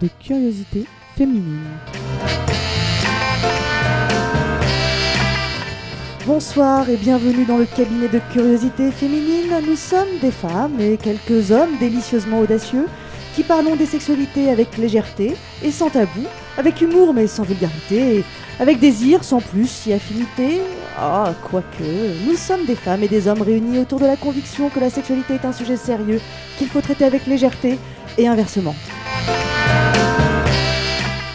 [0.00, 0.84] de curiosité
[1.16, 1.64] féminine.
[6.26, 9.50] Bonsoir et bienvenue dans le cabinet de curiosité féminine.
[9.66, 12.86] Nous sommes des femmes et quelques hommes délicieusement audacieux
[13.34, 16.24] qui parlons des sexualités avec légèreté et sans tabou,
[16.56, 18.24] avec humour mais sans vulgarité,
[18.60, 20.60] avec désir sans plus si affinité.
[20.98, 24.80] Ah, quoique, nous sommes des femmes et des hommes réunis autour de la conviction que
[24.80, 26.20] la sexualité est un sujet sérieux
[26.58, 27.78] qu'il faut traiter avec légèreté
[28.18, 28.74] et inversement.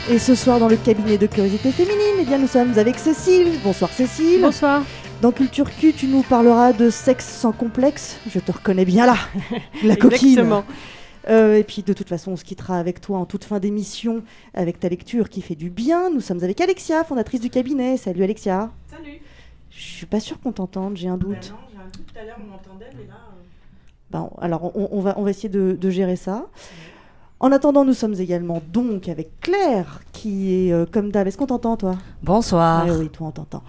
[0.10, 3.60] Et ce soir dans le cabinet de curiosité féminine, eh bien nous sommes avec Cécile.
[3.64, 4.42] Bonsoir Cécile.
[4.42, 4.84] Bonsoir.
[5.22, 8.18] Dans Culture Q, tu nous parleras de sexe sans complexe.
[8.30, 9.16] Je te reconnais bien là,
[9.84, 10.30] la coquine.
[10.32, 10.66] Exactement.
[11.30, 14.24] Euh, et puis de toute façon, on se quittera avec toi en toute fin d'émission
[14.54, 16.10] avec ta lecture qui fait du bien.
[16.10, 17.96] Nous sommes avec Alexia, fondatrice du cabinet.
[17.96, 18.72] Salut Alexia.
[18.92, 19.22] Salut.
[19.72, 21.54] Je suis pas sûre qu'on t'entende, j'ai un Bah doute.
[21.54, 23.14] non, j'ai un doute tout à l'heure, on m'entendait, mais là.
[23.14, 23.40] euh,
[24.12, 26.46] Bon, alors on, on va, on va essayer de, de gérer ça.
[27.44, 31.28] En attendant, nous sommes également donc avec Claire, qui est euh, comme d'hab.
[31.28, 31.98] Est-ce qu'on t'entend toi?
[32.22, 32.86] Bonsoir.
[32.88, 33.64] Ah oui, toi on t'entend.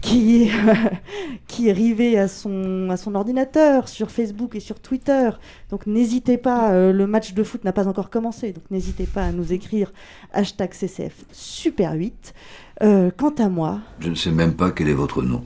[0.00, 0.50] Qui est,
[1.46, 5.30] qui est rivé à son, à son ordinateur sur Facebook et sur Twitter.
[5.70, 9.22] Donc n'hésitez pas, euh, le match de foot n'a pas encore commencé, donc n'hésitez pas
[9.26, 9.92] à nous écrire
[10.32, 12.34] hashtag CCF Super 8.
[12.82, 15.44] Euh, quant à moi, Je ne sais même pas quel est votre nom.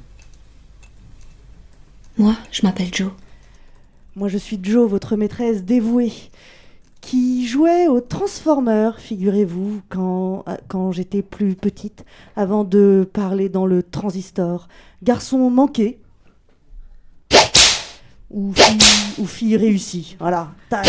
[2.16, 3.12] Moi, je m'appelle Joe.
[4.16, 6.14] moi je suis Jo, votre maîtresse dévouée,
[7.04, 13.66] qui jouait au Transformers, figurez-vous, quand, euh, quand j'étais plus petite, avant de parler dans
[13.66, 14.68] le transistor.
[15.02, 16.00] Garçon manqué.
[18.30, 18.78] Ou fille,
[19.18, 20.16] ou fille réussie.
[20.18, 20.52] Voilà.
[20.70, 20.86] Tac.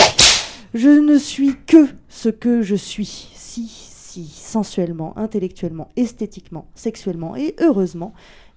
[0.73, 3.29] Je ne suis que ce que je suis.
[3.35, 8.13] Si, si, sensuellement, intellectuellement, esthétiquement, sexuellement et heureusement,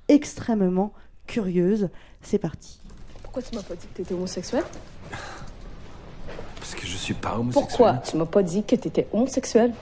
[0.07, 0.93] extrêmement
[1.27, 1.91] curieuse.
[2.23, 2.81] C'est parti.
[3.23, 4.65] Pourquoi tu m'as pas dit que t'étais homosexuel?
[6.59, 7.69] Parce que je suis pas homosexuel.
[7.69, 9.73] Pourquoi tu m'as pas dit que t'étais homosexuel?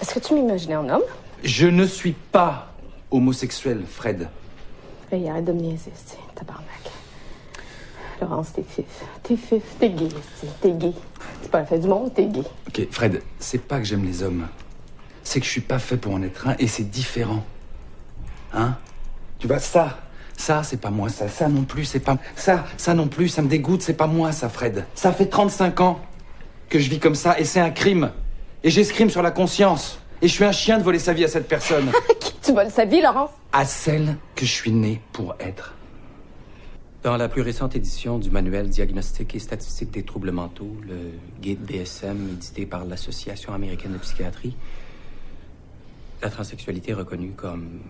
[0.00, 1.02] Est-ce que tu m'imaginais en homme?
[1.42, 2.72] Je ne suis pas
[3.10, 4.28] homosexuel, Fred.
[5.10, 5.92] Hey, arrête de me niaiser,
[6.34, 6.66] tabarnak.
[8.20, 8.84] Laurence, t'es fif.
[9.22, 10.08] T'es fif, t'es gay,
[10.60, 10.92] t'es gay.
[11.42, 12.42] C'est pas la fin du monde, t'es gay.
[12.66, 14.48] Ok, Fred, c'est pas que j'aime les hommes.
[15.22, 17.44] C'est que je suis pas fait pour en être un et c'est différent.
[18.52, 18.76] Hein?
[19.38, 19.98] Tu vois, ça,
[20.36, 22.18] ça, c'est pas moi, ça, ça non plus, c'est pas.
[22.36, 24.84] Ça, ça non plus, ça me dégoûte, c'est pas moi, ça, Fred.
[24.94, 26.00] Ça fait 35 ans
[26.68, 28.10] que je vis comme ça et c'est un crime.
[28.62, 29.98] Et j'escrime sur la conscience.
[30.22, 31.90] Et je suis un chien de voler sa vie à cette personne.
[32.20, 33.30] Qui tu voles sa vie, Laurence?
[33.52, 35.74] à celle que je suis né pour être.
[37.02, 41.64] Dans la plus récente édition du manuel diagnostique et statistique des troubles mentaux, le guide
[41.64, 44.56] DSM édité par l'Association américaine de psychiatrie,
[46.22, 47.80] la transsexualité est reconnue comme,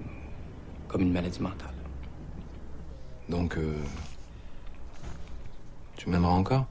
[0.88, 1.75] comme une maladie mentale.
[3.28, 3.74] Donc, euh,
[5.96, 6.66] tu m'aimeras encore?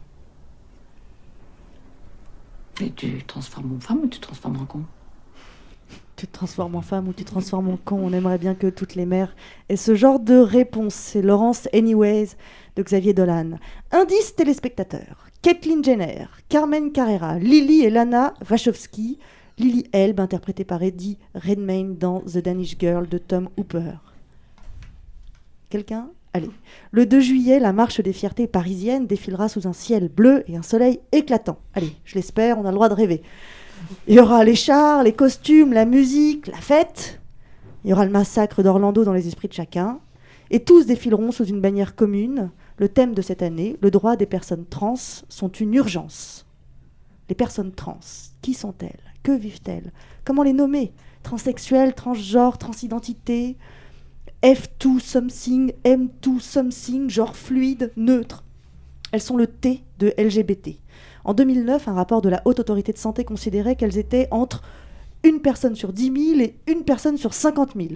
[2.82, 4.84] Et tu transformes en femme ou tu transformes en con?
[6.16, 8.68] Tu te transformes en femme ou tu te transformes en con On aimerait bien que
[8.68, 9.36] toutes les mères
[9.68, 10.94] aient ce genre de réponse.
[10.94, 12.30] C'est Laurence Anyways
[12.76, 13.60] de Xavier Dolan.
[13.92, 15.28] Indice téléspectateur.
[15.42, 19.20] Kathleen Jenner, Carmen Carrera, Lily et Lana Wachowski.
[19.58, 23.94] Lily Elbe, interprétée par Eddie Redmayne dans The Danish Girl de Tom Hooper.
[25.70, 26.10] Quelqu'un?
[26.36, 26.52] Allez.
[26.92, 30.64] Le 2 juillet, la marche des fiertés parisiennes défilera sous un ciel bleu et un
[30.64, 31.60] soleil éclatant.
[31.74, 33.22] Allez, je l'espère, on a le droit de rêver.
[34.10, 37.22] Il y aura les chars, les costumes, la musique, la fête.
[37.86, 40.02] Il y aura le massacre d'Orlando dans les esprits de chacun.
[40.52, 42.52] Et tous défileront sous une bannière commune.
[42.80, 44.96] Le thème de cette année, le droit des personnes trans,
[45.30, 46.46] sont une urgence.
[47.30, 48.02] Les personnes trans,
[48.42, 49.14] qui sont-elles?
[49.24, 49.94] Que vivent-elles?
[50.26, 50.92] Comment les nommer?
[51.24, 53.56] Transsexuelles, transgenres, transidentité?
[54.44, 58.44] F2 something, M2 something, genre fluide, neutre.
[59.12, 60.78] Elles sont le T de LGBT.
[61.24, 64.62] En 2009, un rapport de la Haute Autorité de Santé considérait qu'elles étaient entre
[65.24, 67.90] une personne sur 10 000 et une personne sur 50 000.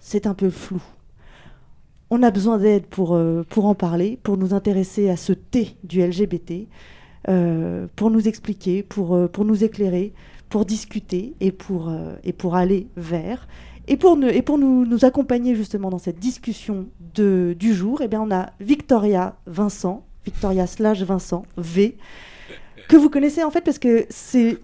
[0.00, 0.82] C'est un peu flou.
[2.10, 5.76] On a besoin d'aide pour, euh, pour en parler, pour nous intéresser à ce T
[5.84, 6.68] du LGBT,
[7.28, 10.12] euh, pour nous expliquer, pour, euh, pour nous éclairer,
[10.48, 13.48] pour discuter et pour aller vers.
[13.88, 18.00] Et pour, nous, et pour nous, nous accompagner justement dans cette discussion de, du jour,
[18.02, 21.96] eh bien, on a Victoria Vincent, Victoria slash Vincent V,
[22.88, 24.58] que vous connaissez en fait parce que c'est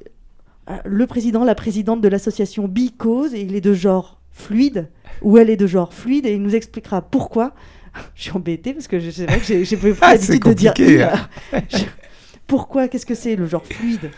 [0.70, 4.88] euh, le président, la présidente de l'association Bicause, et il est de genre fluide,
[5.22, 7.54] ou elle est de genre fluide, et il nous expliquera pourquoi.
[8.14, 10.74] Je suis embêtée parce que c'est vrai que j'ai pas Ah, l'habitude de dire
[11.52, 11.60] hein.
[12.46, 14.10] Pourquoi Qu'est-ce que c'est le genre fluide?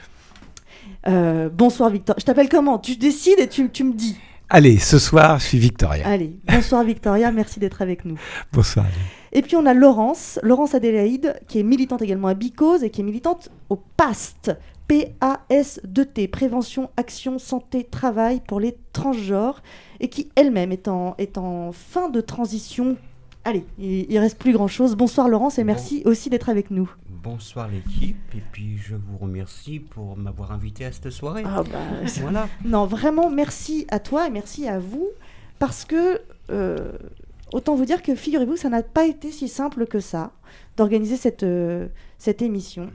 [1.06, 2.16] Euh, Bonsoir Victor.
[2.18, 2.78] Je t'appelle comment?
[2.78, 4.16] Tu décides et tu, tu me dis.
[4.50, 6.06] Allez, ce soir, je suis Victoria.
[6.06, 8.18] Allez, bonsoir Victoria, merci d'être avec nous.
[8.52, 8.86] Bonsoir.
[9.32, 13.00] Et puis on a Laurence, Laurence Adélaïde, qui est militante également à Bicose et qui
[13.00, 14.52] est militante au PAST,
[14.88, 19.62] PAS2T, Prévention, Action, Santé, Travail pour les transgenres,
[20.00, 22.96] et qui elle-même est en, est en fin de transition.
[23.44, 24.96] Allez, il, il reste plus grand-chose.
[24.96, 26.90] Bonsoir Laurence et merci aussi d'être avec nous.
[27.22, 31.42] Bonsoir l'équipe, et puis je vous remercie pour m'avoir invité à cette soirée.
[31.46, 31.78] Ah bah,
[32.20, 32.48] Voilà.
[32.64, 35.08] Non, vraiment, merci à toi et merci à vous,
[35.58, 36.20] parce que,
[36.50, 36.92] euh,
[37.52, 40.32] autant vous dire que, figurez-vous, ça n'a pas été si simple que ça
[40.76, 41.86] d'organiser cette, euh,
[42.18, 42.90] cette émission.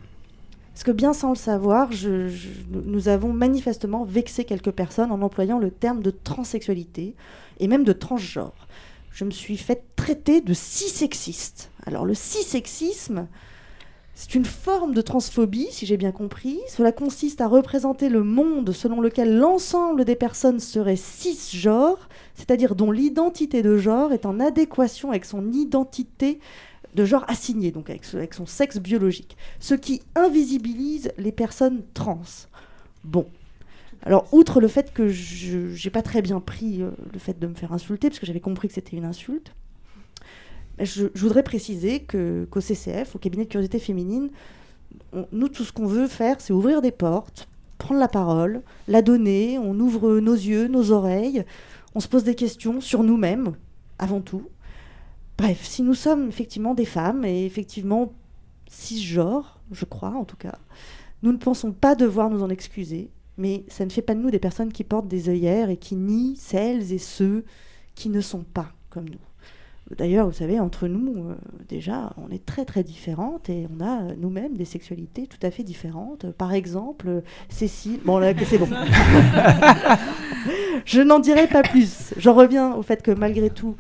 [0.74, 5.12] Parce que bien sans le savoir, je- je- nous- nous avons manifestement vexé quelques personnes
[5.12, 7.16] en employant le terme de transsexualité
[7.60, 8.54] et même de transgenre.
[9.12, 11.72] Je me suis fait traiter de cis-sexiste.
[11.86, 13.28] Alors le cis-sexisme,
[14.14, 16.60] c'est une forme de transphobie, si j'ai bien compris.
[16.68, 22.92] Cela consiste à représenter le monde selon lequel l'ensemble des personnes seraient cisgenres, c'est-à-dire dont
[22.92, 26.40] l'identité de genre est en adéquation avec son identité
[26.96, 32.22] de genre assigné, donc avec son sexe biologique, ce qui invisibilise les personnes trans.
[33.04, 33.26] Bon.
[34.04, 37.48] Alors, outre le fait que je n'ai pas très bien pris euh, le fait de
[37.48, 39.54] me faire insulter, parce que j'avais compris que c'était une insulte,
[40.80, 44.30] je, voudrais préciser qu'au CCF, au cabinet de curiosité féminine,
[45.32, 47.48] nous, tout ce qu'on veut faire, c'est ouvrir des portes,
[47.78, 51.44] prendre la parole, la donner, on ouvre nos yeux, nos oreilles,
[51.96, 53.56] on se pose des questions sur nous-mêmes,
[53.98, 54.48] avant tout.
[55.38, 58.14] Bref, si nous sommes effectivement des femmes, et effectivement
[58.70, 60.58] cisgenres, je crois en tout cas,
[61.24, 64.30] nous ne pensons pas devoir nous en excuser, mais ça ne fait pas de nous
[64.30, 67.46] des personnes qui portent des œillères et qui nient celles et ceux
[67.96, 69.96] qui ne sont pas comme nous.
[69.98, 71.36] D'ailleurs, vous savez, entre nous, euh,
[71.68, 75.50] déjà, on est très très différentes et on a euh, nous-mêmes des sexualités tout à
[75.50, 76.32] fait différentes.
[76.34, 78.00] Par exemple, Cécile.
[78.06, 78.68] Bon, là, c'est bon.
[80.86, 82.14] je n'en dirai pas plus.
[82.18, 83.76] J'en reviens au fait que malgré tout,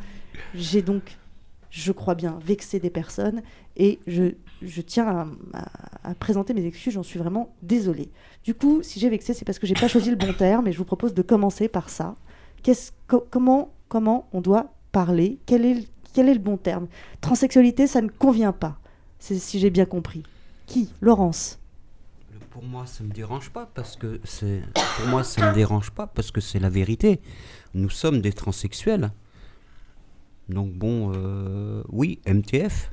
[0.56, 1.18] j'ai donc,
[1.70, 3.44] je crois bien, vexé des personnes
[3.78, 5.28] et je, je tiens
[6.04, 6.94] à, présenter mes excuses.
[6.94, 8.10] J'en suis vraiment désolée.
[8.44, 10.72] Du coup, si j'ai vexé, c'est parce que j'ai pas choisi le bon terme et
[10.72, 12.16] je vous propose de commencer par ça.
[13.08, 15.40] Comment, comment on doit parler?
[15.46, 15.84] Quel est, le-
[16.14, 16.88] quel est le bon terme?
[17.22, 18.80] Transsexualité, ça ne convient pas,
[19.20, 20.24] si j'ai bien compris.
[20.66, 20.94] Qui?
[21.02, 21.60] Laurence
[22.52, 24.62] Pour moi, ça me dérange pas parce que c'est.
[24.98, 27.22] Pour moi, ça me dérange pas parce que c'est la vérité.
[27.74, 29.12] Nous sommes des transsexuels.
[30.50, 32.92] Donc bon, euh, oui, MTF.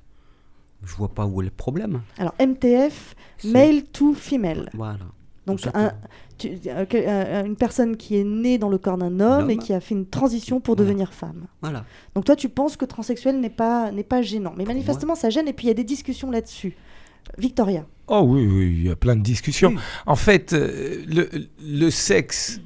[0.84, 2.02] Je vois pas où est le problème.
[2.18, 3.14] Alors, MTF,
[3.44, 4.70] male to female.
[4.74, 4.98] Voilà.
[5.46, 5.92] Donc, Tout un-
[6.38, 9.56] tu- euh, que- euh, une personne qui est née dans le corps d'un homme et
[9.56, 10.88] qui a fait une transition pour Voilà.
[10.90, 11.46] devenir femme.
[11.62, 11.84] Voilà.
[12.14, 14.52] Donc, toi, tu penses que transsexuel n'est pas, n'est pas gênant.
[14.56, 16.76] Mais manifestement, ça gêne et puis il y a des discussions là-dessus.
[17.38, 17.84] Victoria.
[18.08, 19.74] Oh oui, oui, il y a plein de discussions.
[20.06, 21.28] En fait, euh, le,
[21.60, 22.62] le sexe, euh,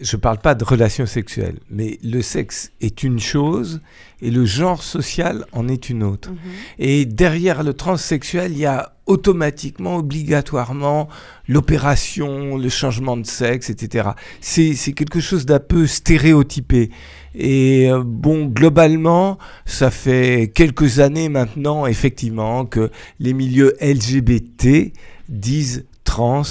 [0.00, 3.80] je ne parle pas de relations sexuelles, mais le sexe est une chose
[4.22, 6.30] et le genre social en est une autre.
[6.78, 11.08] Et derrière le transsexuel, il y a automatiquement, obligatoirement,
[11.48, 14.10] l'opération, le changement de sexe, etc.
[14.40, 16.90] C'est c'est quelque chose d'un peu stéréotypé.
[17.34, 24.92] Et euh, bon, globalement, ça fait quelques années maintenant, effectivement, que les milieux LGBT
[25.28, 26.42] disent trans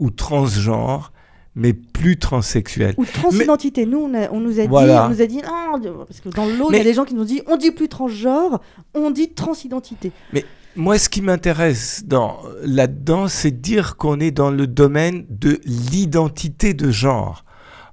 [0.00, 1.12] ou transgenre,
[1.54, 2.94] mais plus transsexuel.
[2.96, 3.84] Ou transidentité.
[3.86, 4.68] Nous, on, a- on nous a dit,
[5.06, 6.94] on nous a dit, non, de- parce que dans le lot, il y a des
[6.94, 8.60] gens qui nous disent, on dit plus transgenre,
[8.94, 10.12] on dit transidentité.
[10.32, 10.44] Mais
[10.76, 16.72] moi, ce qui m'intéresse dans- là-dedans, c'est dire qu'on est dans le domaine de l'identité
[16.74, 17.44] de genre.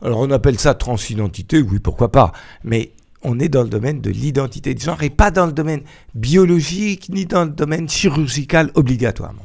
[0.04, 2.32] Alors, on appelle ça transidentité, oui, pourquoi pas.
[2.64, 2.92] Mais
[3.24, 5.82] on est dans le domaine de l'identité de genre et pas dans le domaine
[6.14, 9.42] biologique ni dans le domaine chirurgical obligatoirement.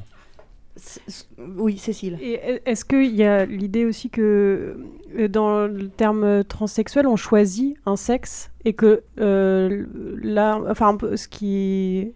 [1.38, 2.18] Oui, Cécile.
[2.20, 4.76] Et est-ce qu'il y a l'idée aussi que
[5.18, 9.84] euh, dans le terme transsexuel, on choisit un sexe et que euh,
[10.22, 12.12] là, enfin, un peu ce qui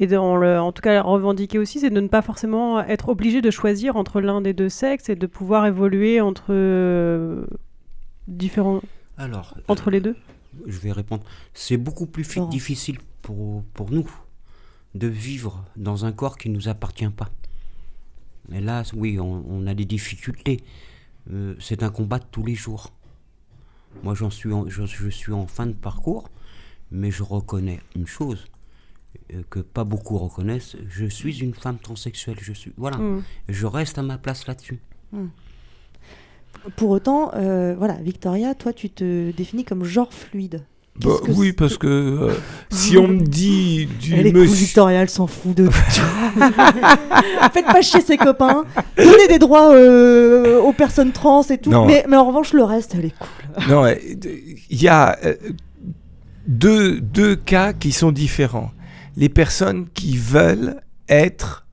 [0.00, 3.40] est dans le, en tout cas revendiqué aussi, c'est de ne pas forcément être obligé
[3.42, 7.46] de choisir entre l'un des deux sexes et de pouvoir évoluer entre euh,
[8.26, 8.80] différents,
[9.18, 10.16] Alors, entre les deux.
[10.66, 11.22] Je vais répondre.
[11.52, 14.08] C'est beaucoup plus fi- difficile pour, pour nous
[14.94, 17.28] de vivre dans un corps qui ne nous appartient pas.
[18.52, 20.62] Et là, oui, on, on a des difficultés.
[21.32, 22.92] Euh, c'est un combat de tous les jours.
[24.02, 26.28] Moi, j'en suis en- je, je suis en fin de parcours,
[26.90, 28.46] mais je reconnais une chose
[29.32, 30.76] euh, que pas beaucoup reconnaissent.
[30.88, 32.36] Je suis une femme transsexuelle.
[32.40, 32.98] Je suis voilà.
[32.98, 33.22] Mm.
[33.48, 34.80] Je reste à ma place là-dessus.
[35.12, 35.28] Hmm.
[36.76, 40.64] Pour autant, euh, voilà, Victoria, toi, tu te définis comme genre fluide.
[41.00, 42.32] Bah, oui, c'est- parce que euh,
[42.70, 45.06] si on me dit du Elle est cool, monsieur.
[45.08, 45.72] S'en fout de tout.
[47.52, 48.64] Faites pas chier ses copains.
[48.96, 51.70] Donnez des droits euh, aux personnes trans et tout.
[51.84, 53.68] Mais, mais en revanche, le reste, elle est cool.
[53.68, 53.94] Non, euh,
[54.70, 55.34] il y a euh,
[56.46, 58.70] deux, deux cas qui sont différents.
[59.16, 61.63] Les personnes qui veulent être,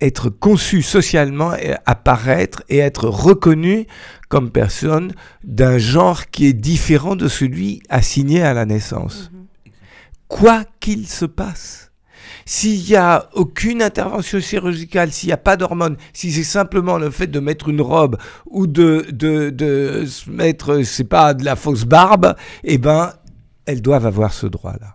[0.00, 3.86] être conçu socialement, et apparaître et être reconnu
[4.28, 5.12] comme personne
[5.44, 9.30] d'un genre qui est différent de celui assigné à la naissance.
[10.28, 11.92] Quoi qu'il se passe.
[12.44, 17.10] S'il n'y a aucune intervention chirurgicale, s'il n'y a pas d'hormones, si c'est simplement le
[17.10, 21.44] fait de mettre une robe ou de, de, de se mettre, je sais pas, de
[21.44, 23.12] la fausse barbe, eh ben,
[23.66, 24.94] elles doivent avoir ce droit-là.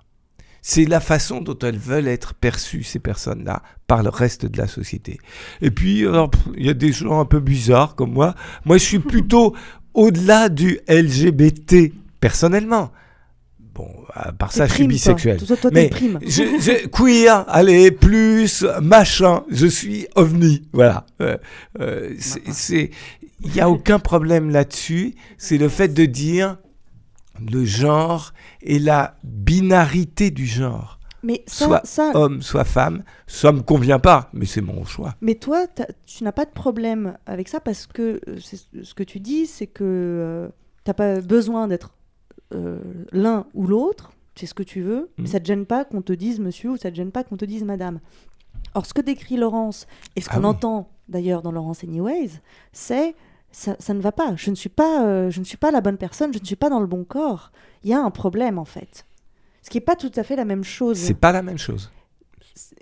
[0.62, 4.68] C'est la façon dont elles veulent être perçues, ces personnes-là, par le reste de la
[4.68, 5.18] société.
[5.62, 6.06] Et puis,
[6.56, 8.36] il y a des gens un peu bizarres comme moi.
[8.66, 9.56] Moi, je suis plutôt
[9.96, 12.92] au-delà du LGBT, personnellement.
[13.74, 15.38] Bon, à part ça, je suis bisexuel.
[15.38, 16.20] Toi, toi, t'es Mais prime.
[16.22, 16.28] je,
[16.60, 20.68] je- queer, allez, plus, machin, je suis ovni.
[20.74, 21.06] Voilà.
[21.22, 21.38] Euh,
[21.80, 22.92] euh, c'est- c'est,
[23.44, 25.16] il n'y a aucun problème là-dessus.
[25.38, 26.58] C'est le fait de dire
[27.50, 31.00] le genre et la binarité du genre.
[31.24, 35.14] Mais ça, soit ça- homme, soit femme, ça me convient pas, mais c'est mon choix.
[35.22, 35.68] Mais toi,
[36.08, 39.68] tu n'as pas de problème avec ça parce que euh, ce que tu dis, c'est
[39.68, 40.50] que
[40.84, 41.94] tu n'as pas besoin d'être
[42.56, 42.80] euh,
[43.12, 45.28] l'un ou l'autre, c'est ce que tu veux, mais Mhm.
[45.28, 47.24] ça ne te gêne pas qu'on te dise monsieur ou ça ne te gêne pas
[47.24, 48.00] qu'on te dise madame.
[48.74, 50.46] Or, ce que décrit Laurence, et ce Ah qu'on oui.
[50.48, 52.32] entend d'ailleurs dans Laurence Anyways,
[52.74, 53.16] c'est
[53.52, 54.36] ça, ça ne va pas.
[54.36, 56.56] Je ne, suis pas euh, je ne suis pas la bonne personne, je ne suis
[56.56, 57.52] pas dans le bon corps.
[57.84, 59.06] Il y a un problème en fait.
[59.62, 60.98] Ce qui n'est pas tout à fait la même chose.
[60.98, 61.92] C'est pas la même chose.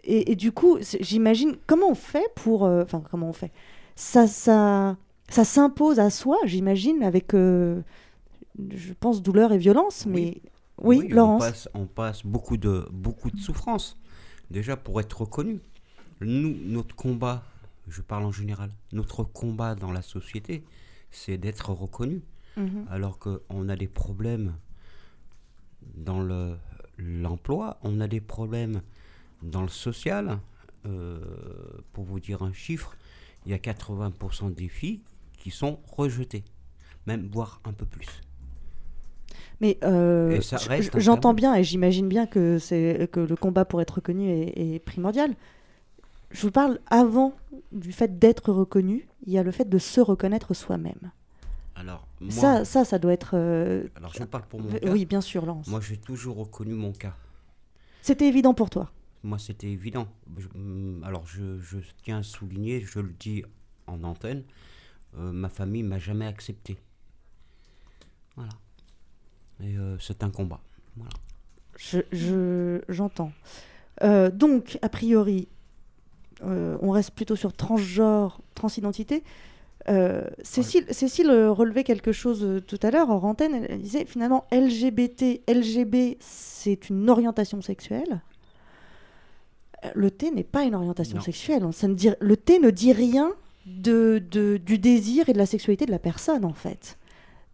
[0.04, 2.66] Et, et du coup, j'imagine comment on fait pour.
[2.66, 3.52] euh, Enfin, comment on fait?
[3.96, 4.96] Ça, ça,
[5.30, 7.82] ça s'impose à soi, j'imagine, avec, euh,
[8.74, 10.06] je pense, douleur et violence.
[10.06, 10.42] Mais
[10.82, 11.44] oui, on Laurence.
[11.44, 13.98] passe, on passe beaucoup de, beaucoup de souffrance,
[14.50, 15.60] déjà pour être reconnu.
[16.22, 17.44] Nous, notre combat,
[17.90, 20.64] je parle en général, notre combat dans la société,
[21.12, 22.22] c'est d'être reconnu.
[22.58, 22.86] Mhm.
[22.90, 24.56] Alors qu'on a des problèmes
[25.96, 26.56] dans le-
[26.98, 28.82] l'emploi, on a des problèmes
[29.44, 30.40] dans le social.
[30.86, 31.20] Euh,
[31.94, 32.96] pour vous dire un chiffre,
[33.46, 35.02] il y a 80% des filles
[35.38, 36.44] qui sont rejetées,
[37.06, 38.22] même voire un peu plus.
[39.62, 40.40] Mais euh,
[40.96, 44.80] j'entends bien et j'imagine bien que, c'est, que le combat pour être reconnu est, est
[44.80, 45.36] primordial.
[46.32, 47.34] Je vous parle avant
[47.72, 51.12] du fait d'être reconnu, il y a le fait de se reconnaître soi-même.
[51.76, 53.32] Alors, moi, ça, ça, ça doit être.
[53.36, 54.92] euh, alors je parle pour mon v- cas.
[54.92, 55.68] Oui, bien sûr, Laurence.
[55.68, 57.16] Moi, j'ai toujours reconnu mon cas.
[58.02, 58.92] C'était évident pour toi.
[59.24, 60.08] Moi, c'était évident.
[60.38, 63.44] Je- hum, alors, je, je tiens à souligner, je le dis
[63.88, 64.44] en antenne,
[65.18, 66.78] euh, ma famille m'a jamais accepté.
[68.36, 68.52] Voilà.
[69.64, 70.60] Et euh, c'est un combat.
[70.96, 71.12] Voilà.
[71.78, 73.32] Je- je- J'entends.
[74.04, 75.48] Euh, donc, a priori,
[76.44, 79.24] euh, on reste plutôt sur transgenre, transidentité.
[79.88, 83.54] Euh, Cécile, Cécile euh, relevait quelque chose tout à l'heure en antenne.
[83.56, 88.22] Elle, elle disait finalement LGBT, LGB, c'est une orientation sexuelle.
[89.96, 91.24] Le T n'est pas une orientation Non.
[91.24, 91.64] sexuelle.
[91.72, 93.32] Ça ne dit- le T ne dit rien
[93.66, 96.98] de, de- du désir et de la sexualité de la personne, en fait.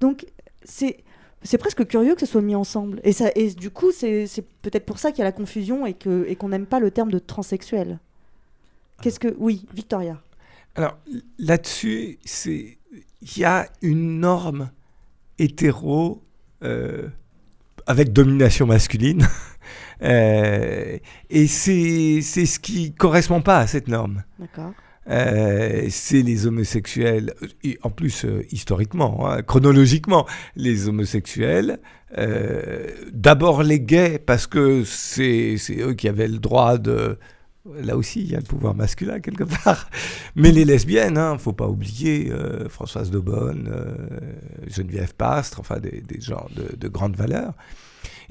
[0.02, 0.26] Donc,
[0.64, 0.98] c'est
[1.44, 3.00] c'est presque curieux que ce soit mis ensemble.
[3.04, 4.26] Et, ça, et du coup, c'est
[4.64, 6.90] peut-être pour ça qu'il y a la confusion et que- et qu'on n'aime pas le
[6.90, 8.00] terme de transsexuel.
[9.02, 9.34] Qu'est-ce que...
[9.38, 10.22] Oui, Victoria.
[10.76, 10.98] Alors
[11.40, 12.78] là-dessus, c'est
[13.22, 14.72] il y a une norme
[15.40, 16.24] hétéro
[16.64, 17.08] euh,
[17.88, 19.28] avec domination masculine,
[20.02, 20.98] Euh,
[21.30, 24.24] et c'est c'est ce qui correspond pas à cette norme.
[24.40, 24.74] D'accord.
[25.08, 27.34] Euh, c'est les homosexuels,
[27.64, 30.26] et en plus euh, historiquement, hein, chronologiquement,
[30.56, 31.80] les homosexuels,
[32.18, 37.18] euh, d'abord les gays parce que c'est c'est eux qui avaient le droit de...
[37.74, 39.90] Là aussi, il y a le pouvoir masculin quelque part.
[40.36, 43.96] Mais les lesbiennes, hein, faut pas oublier euh, Françoise Daubonne, euh,
[44.68, 47.54] Geneviève Pastre, enfin des, des gens de, de grande valeur.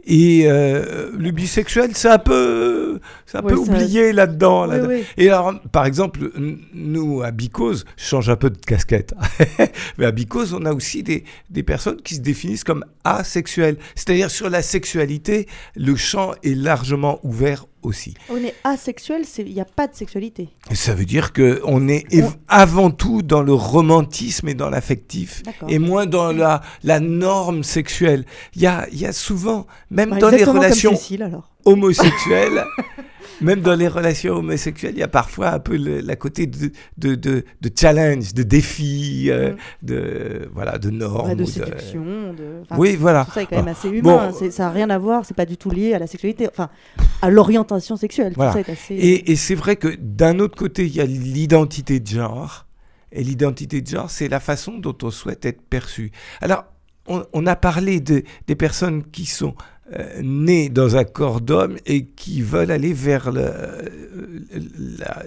[0.07, 4.64] Et euh, le bisexuel, c'est un peu, c'est un peu oublié là-dedans.
[4.64, 4.88] Oui, là-dedans.
[4.88, 5.05] oui.
[5.17, 6.31] Et alors, par exemple,
[6.75, 9.14] nous, à Bicose, je change un peu de casquette,
[9.99, 13.79] mais à Bicose, on a aussi des, des personnes qui se définissent comme asexuelles.
[13.95, 18.14] C'est-à-dire, sur la sexualité, le champ est largement ouvert aussi.
[18.31, 20.49] Oui, mais asexuel, il n'y a pas de sexualité.
[20.73, 22.05] Ça veut dire qu'on est
[22.49, 28.25] avant tout dans le romantisme et dans l'affectif, et moins dans la, la norme sexuelle.
[28.55, 31.53] Il y a, il y a souvent, même Bah, dans les comme relations Cécile, alors.
[31.64, 32.64] Homosexuelles,
[33.40, 36.71] même dans les relations homosexuelles, il y a parfois un peu le, la côté de,
[36.99, 41.30] de, de, de challenge, de défi, euh, de, voilà, de normes.
[41.30, 42.33] Ouais, de séduction.
[42.33, 42.62] De...
[42.62, 43.25] enfin, oui, voilà.
[43.25, 44.33] Tout ça est quand même Ah, assez bon, humain.
[44.50, 46.71] ça n'a rien à voir, c'est pas du tout lié à la sexualité, enfin,
[47.23, 48.33] à l'orientation sexuelle.
[48.37, 48.52] Voilà.
[48.52, 48.94] Tout ça est assez...
[48.94, 52.66] Et, et c'est vrai que d'un autre côté, il y a l'identité de genre.
[53.12, 56.11] Et l'identité de genre, c'est la façon dont on souhaite être perçu.
[56.40, 56.64] Alors,
[57.06, 59.54] on, a parlé de, des personnes qui sont
[59.93, 63.50] euh, nées dans un corps d'homme et qui veulent aller vers le,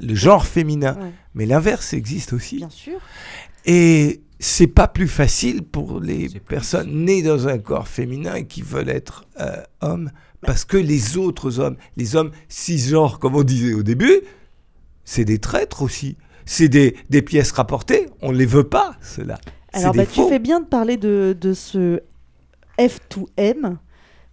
[0.02, 0.98] le genre féminin.
[1.36, 2.58] Mais l'inverse existe aussi.
[2.58, 3.00] Bien sûr.
[3.66, 8.62] Et c'est pas plus facile pour les personnes nées dans un corps féminin et qui
[8.62, 10.12] veulent être euh, hommes
[10.42, 14.22] parce que les autres hommes, les hommes cisgenres, comme on disait au début,
[15.04, 16.18] c'est des traîtres aussi.
[16.46, 18.08] C'est des, des, pièces rapportées.
[18.22, 19.38] On ne les veut pas, cela.
[19.74, 22.00] Alors, bah, tu fais bien de parler de, de ce
[22.80, 23.78] F2M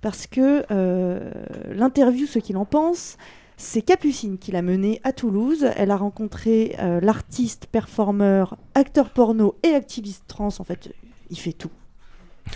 [0.04, 1.30] parce que euh,
[1.70, 3.16] l'interview, ce qu'il en pense,
[3.56, 5.66] c'est Capucine qui l'a menée à Toulouse.
[5.76, 10.50] Elle a rencontré euh, l'artiste, performeur, acteur porno et activiste trans.
[10.58, 10.92] En fait,
[11.30, 11.70] il fait tout.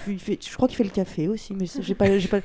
[0.06, 2.40] Je crois qu'il fait le café aussi, mais j'ai pas, pas.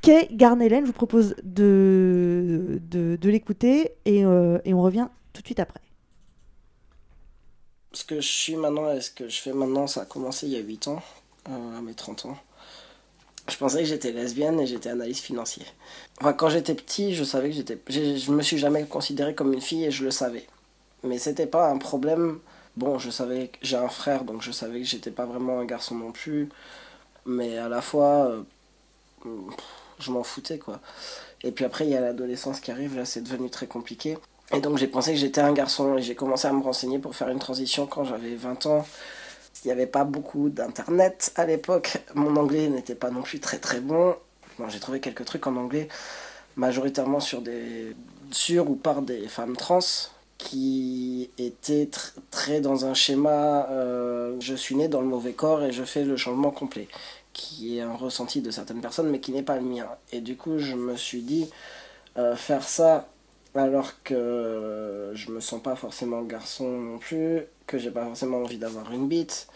[0.00, 5.46] Kay Garnelen, je vous propose de, de, l'écouter et, euh, et on revient tout de
[5.46, 5.82] suite après.
[7.92, 10.54] Ce que je suis maintenant et ce que je fais maintenant, ça a commencé il
[10.54, 11.02] y a 8 ans,
[11.44, 12.38] à mes 30 ans
[13.48, 15.64] je pensais que j'étais lesbienne et j'étais analyste financier.
[16.20, 17.78] Enfin, quand j'étais petit, je savais que j'étais.
[17.88, 20.46] Je me suis jamais considéré comme une fille et je le savais.
[21.04, 22.40] Mais c'était pas un problème.
[22.76, 25.64] Bon, je savais que j'ai un frère, donc je savais que j'étais pas vraiment un
[25.64, 26.48] garçon non plus.
[27.24, 29.30] Mais à la fois, euh,
[29.98, 30.80] je m'en foutais quoi.
[31.42, 34.18] Et puis après, il y a l'adolescence qui arrive, là c'est devenu très compliqué.
[34.52, 37.14] Et donc j'ai pensé que j'étais un garçon et j'ai commencé à me renseigner pour
[37.16, 38.86] faire une transition quand j'avais 20 ans.
[39.64, 41.98] Il n'y avait pas beaucoup d'internet à l'époque.
[42.14, 44.14] Mon anglais n'était pas non plus très très bon.
[44.58, 45.88] bon J'ai trouvé quelques trucs en anglais,
[46.56, 47.96] majoritairement sur, des,
[48.30, 49.80] sur ou par des femmes trans
[50.38, 51.88] qui étaient
[52.30, 56.04] très dans un schéma euh, je suis né dans le mauvais corps et je fais
[56.04, 56.88] le changement complet,
[57.32, 59.88] qui est un ressenti de certaines personnes mais qui n'est pas le mien.
[60.12, 61.50] Et du coup, je me suis dit,
[62.18, 63.08] euh, faire ça
[63.62, 68.58] alors que je me sens pas forcément garçon non plus, que j'ai pas forcément envie
[68.58, 69.48] d'avoir une bite,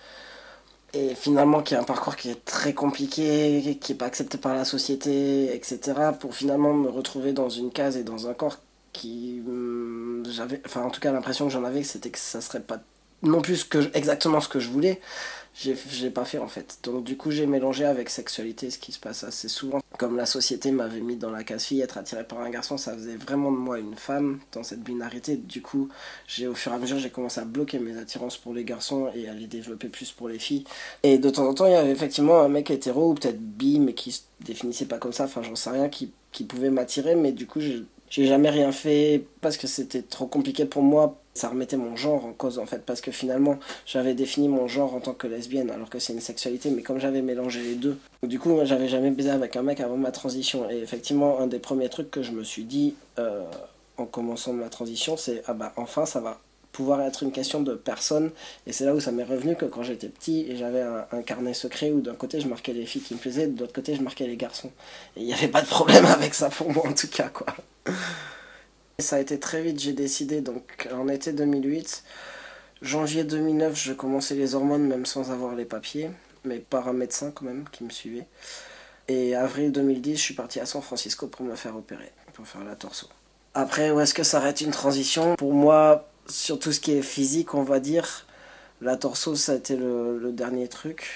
[0.93, 4.55] et finalement qui a un parcours qui est très compliqué, qui est pas accepté par
[4.55, 5.79] la société, etc.
[6.19, 8.59] Pour finalement me retrouver dans une case et dans un corps
[8.93, 12.61] qui hum, j'avais, enfin en tout cas l'impression que j'en avais, c'était que ça serait
[12.61, 12.81] pas
[13.23, 15.01] non plus exactement ce que je voulais
[15.55, 16.79] je l'ai pas fait en fait.
[16.83, 19.81] Donc du coup j'ai mélangé avec sexualité, ce qui se passe assez souvent.
[19.99, 22.95] Comme la société m'avait mis dans la case fille, être attiré par un garçon, ça
[22.95, 25.37] faisait vraiment de moi une femme dans cette binarité.
[25.37, 25.89] Du coup,
[26.27, 29.11] j'ai au fur et à mesure j'ai commencé à bloquer mes attirances pour les garçons
[29.15, 30.65] et à les développer plus pour les filles.
[31.03, 33.81] Et de temps en temps il y avait effectivement un mec hétéro ou peut-être bi
[33.81, 37.15] mais qui se définissait pas comme ça, enfin j'en sais rien, qui, qui pouvait m'attirer,
[37.15, 37.61] mais du coup
[38.11, 41.17] j'ai jamais rien fait parce que c'était trop compliqué pour moi.
[41.33, 44.95] Ça remettait mon genre en cause en fait parce que finalement j'avais défini mon genre
[44.95, 47.99] en tant que lesbienne alors que c'est une sexualité mais comme j'avais mélangé les deux.
[48.25, 50.69] Du coup j'avais jamais baisé avec un mec avant ma transition.
[50.69, 53.45] Et effectivement un des premiers trucs que je me suis dit euh,
[53.97, 56.41] en commençant ma transition c'est ah bah enfin ça va
[56.73, 58.31] pouvoir être une question de personne
[58.67, 61.55] et c'est là où ça m'est revenu que quand j'étais petit et j'avais un, carnet
[61.55, 64.03] secret où d'un côté je marquais les filles qui me plaisaient de l'autre côté je
[64.03, 64.71] marquais les garçons
[65.17, 67.47] et il n'y avait pas de problème avec ça pour moi en tout cas quoi
[69.01, 72.05] ça a été très vite, j'ai décidé, donc en été 2008,
[72.83, 76.11] janvier 2009, je commençais les hormones même sans avoir les papiers,
[76.45, 78.27] mais par un médecin quand même qui me suivait.
[79.09, 82.63] Et avril 2010, je suis parti à San Francisco pour me faire opérer, pour faire
[82.65, 83.09] la torso.
[83.55, 85.35] Après, où est-ce que ça arrête une transition?
[85.35, 88.27] Pour moi, sur tout ce qui est physique, on va dire,
[88.81, 91.11] la torso, ça a été le, dernier truc.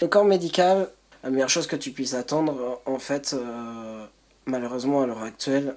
[0.00, 0.88] Le corps médical,
[1.24, 4.04] la meilleure chose que tu puisses attendre, en fait, euh,
[4.44, 5.76] malheureusement à l'heure actuelle,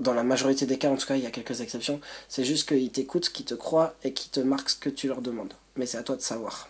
[0.00, 2.68] dans la majorité des cas, en tout cas, il y a quelques exceptions, c'est juste
[2.68, 5.52] qu'ils t'écoutent, qu'ils te croient et qu'ils te marquent ce que tu leur demandes.
[5.76, 6.68] Mais c'est à toi de savoir.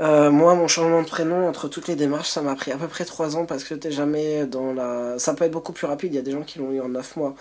[0.00, 2.88] Euh, moi, mon changement de prénom, entre toutes les démarches, ça m'a pris à peu
[2.88, 5.18] près 3 ans parce que t'es jamais dans la.
[5.18, 6.88] Ça peut être beaucoup plus rapide, il y a des gens qui l'ont eu en
[6.88, 7.34] 9 mois.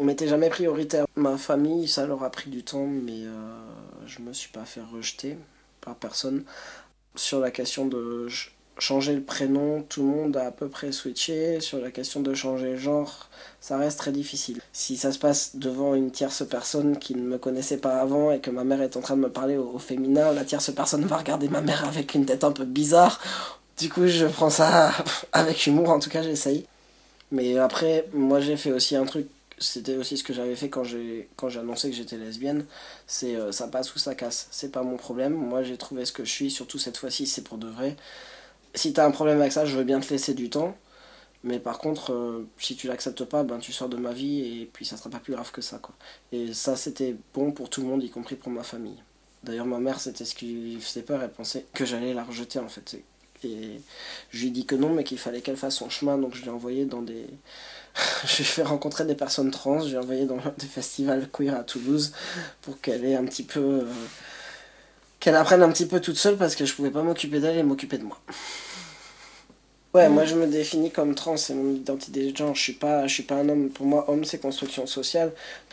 [0.00, 1.06] Mais t'es jamais prioritaire.
[1.16, 3.30] Ma famille, ça leur a pris du temps, mais euh,
[4.06, 5.36] je me suis pas fait rejeter
[5.80, 6.44] par personne.
[7.16, 8.28] Sur la question de
[8.78, 11.60] changer le prénom, tout le monde a à peu près switché.
[11.60, 13.28] Sur la question de changer le genre,
[13.60, 14.60] ça reste très difficile.
[14.72, 18.40] Si ça se passe devant une tierce personne qui ne me connaissait pas avant et
[18.40, 21.16] que ma mère est en train de me parler au, féminin, la tierce personne va
[21.16, 23.20] regarder ma mère avec une tête un peu bizarre.
[23.78, 24.92] Du coup, je prends ça
[25.32, 26.66] avec humour, en tout cas, j'essaye.
[27.30, 29.26] Mais après, moi j'ai fait aussi un truc,
[29.60, 32.64] c'était aussi ce que j'avais fait quand j'ai quand annoncé que j'étais lesbienne,
[33.06, 34.48] c'est euh, ça passe ou ça casse.
[34.50, 35.34] C'est pas mon problème.
[35.34, 37.96] Moi j'ai trouvé ce que je suis, surtout cette fois-ci, c'est pour de vrai
[38.74, 40.76] si t'as un problème avec ça, je veux bien te laisser du temps.
[41.44, 44.70] Mais par contre, euh, si tu l'acceptes pas, ben tu sors de ma vie et
[44.72, 45.78] puis ça sera pas plus grave que ça.
[45.78, 45.94] Quoi.
[46.32, 49.00] Et ça, c'était bon pour tout le monde, y compris pour ma famille.
[49.44, 51.22] D'ailleurs, ma mère, c'était ce qui lui faisait peur.
[51.22, 53.00] Elle pensait que j'allais la rejeter en fait.
[53.44, 53.80] Et
[54.30, 56.18] je lui ai dit que non, mais qu'il fallait qu'elle fasse son chemin.
[56.18, 57.26] Donc je l'ai envoyé dans des.
[58.26, 59.80] je lui ai fait rencontrer des personnes trans.
[59.80, 62.12] Je l'ai envoyé dans des festivals queer à Toulouse
[62.62, 63.60] pour qu'elle ait un petit peu.
[63.60, 63.84] Euh,
[65.20, 67.62] qu'elle apprenne un petit peu toute seule parce que je pouvais pas m'occuper d'elle et
[67.62, 68.20] m'occuper de moi.
[69.94, 72.54] Ouais, moi je me définis comme trans, c'est mon identité de genre.
[72.54, 73.70] Je suis pas, je suis pas un homme.
[73.70, 75.32] Pour moi, homme c'est construction sociale.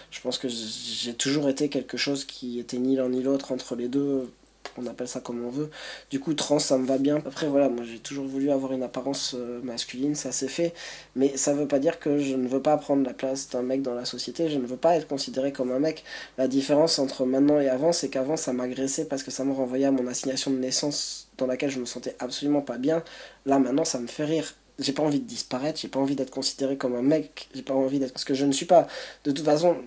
[0.10, 3.76] Je pense que j'ai toujours été quelque chose qui était ni l'un ni l'autre entre
[3.76, 4.32] les deux.
[4.78, 5.70] On appelle ça comme on veut.
[6.10, 7.18] Du coup, trans, ça me va bien.
[7.26, 10.74] Après, voilà, moi j'ai toujours voulu avoir une apparence euh, masculine, ça s'est fait.
[11.16, 13.82] Mais ça veut pas dire que je ne veux pas prendre la place d'un mec
[13.82, 14.50] dans la société.
[14.50, 16.04] Je ne veux pas être considéré comme un mec.
[16.38, 19.86] La différence entre maintenant et avant, c'est qu'avant ça m'agressait parce que ça me renvoyait
[19.86, 23.04] à mon assignation de naissance dans laquelle je me sentais absolument pas bien.
[23.46, 26.32] Là, maintenant, ça me fait rire j'ai pas envie de disparaître, j'ai pas envie d'être
[26.32, 28.14] considéré comme un mec, j'ai pas envie d'être.
[28.14, 28.88] Parce que je ne suis pas.
[29.24, 29.78] De toute façon,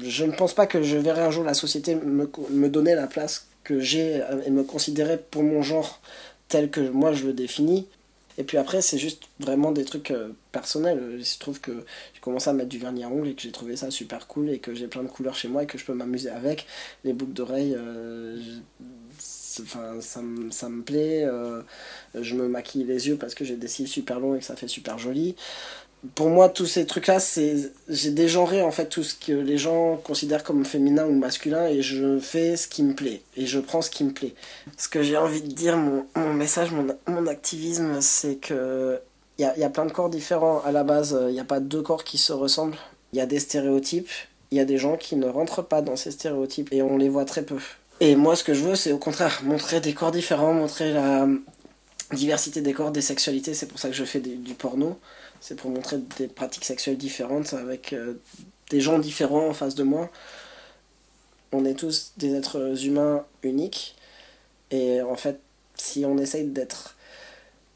[0.00, 3.06] je ne pense pas que je verrai un jour la société me, me donner la
[3.06, 6.00] place que j'ai et me considérer pour mon genre
[6.48, 7.86] tel que moi je le définis.
[8.38, 11.16] Et puis après, c'est juste vraiment des trucs euh, personnels.
[11.18, 11.72] Il se trouve que
[12.14, 14.50] j'ai commencé à mettre du vernis à ongles et que j'ai trouvé ça super cool
[14.50, 16.66] et que j'ai plein de couleurs chez moi et que je peux m'amuser avec.
[17.04, 18.38] Les boucles d'oreilles, euh,
[19.62, 21.24] enfin, ça, me- plaît.
[21.24, 21.62] euh,
[22.14, 24.56] je me maquille les yeux parce que j'ai des cils super longs et que ça
[24.56, 25.34] fait super joli.
[26.14, 29.96] Pour moi, tous ces trucs-là, c'est j'ai dégenré en fait tout ce que les gens
[29.96, 33.82] considèrent comme féminin ou masculin et je fais ce qui me plaît et je prends
[33.82, 34.34] ce qui me plaît.
[34.76, 39.00] Ce que j'ai envie de dire, mon, message, mon, activisme, c'est que
[39.38, 40.62] il y a, plein de corps différents.
[40.64, 42.78] À la base, euh, il n'y a pas deux corps qui se ressemblent.
[43.12, 44.08] Il y a des stéréotypes.
[44.50, 47.10] Il y a des gens qui ne rentrent pas dans ces stéréotypes et on les
[47.10, 47.58] voit très peu.
[48.00, 51.26] Et moi, ce que je veux, c'est au contraire montrer des corps différents, montrer la
[52.12, 53.52] diversité des corps, des sexualités.
[53.52, 54.98] C'est pour ça que je fais du porno.
[55.40, 58.14] C'est pour montrer des pratiques sexuelles différentes avec euh,
[58.70, 60.10] des gens différents en face de moi.
[61.52, 63.96] On est tous des êtres humains uniques.
[64.70, 65.38] Et en fait,
[65.76, 66.96] si on essaye d'être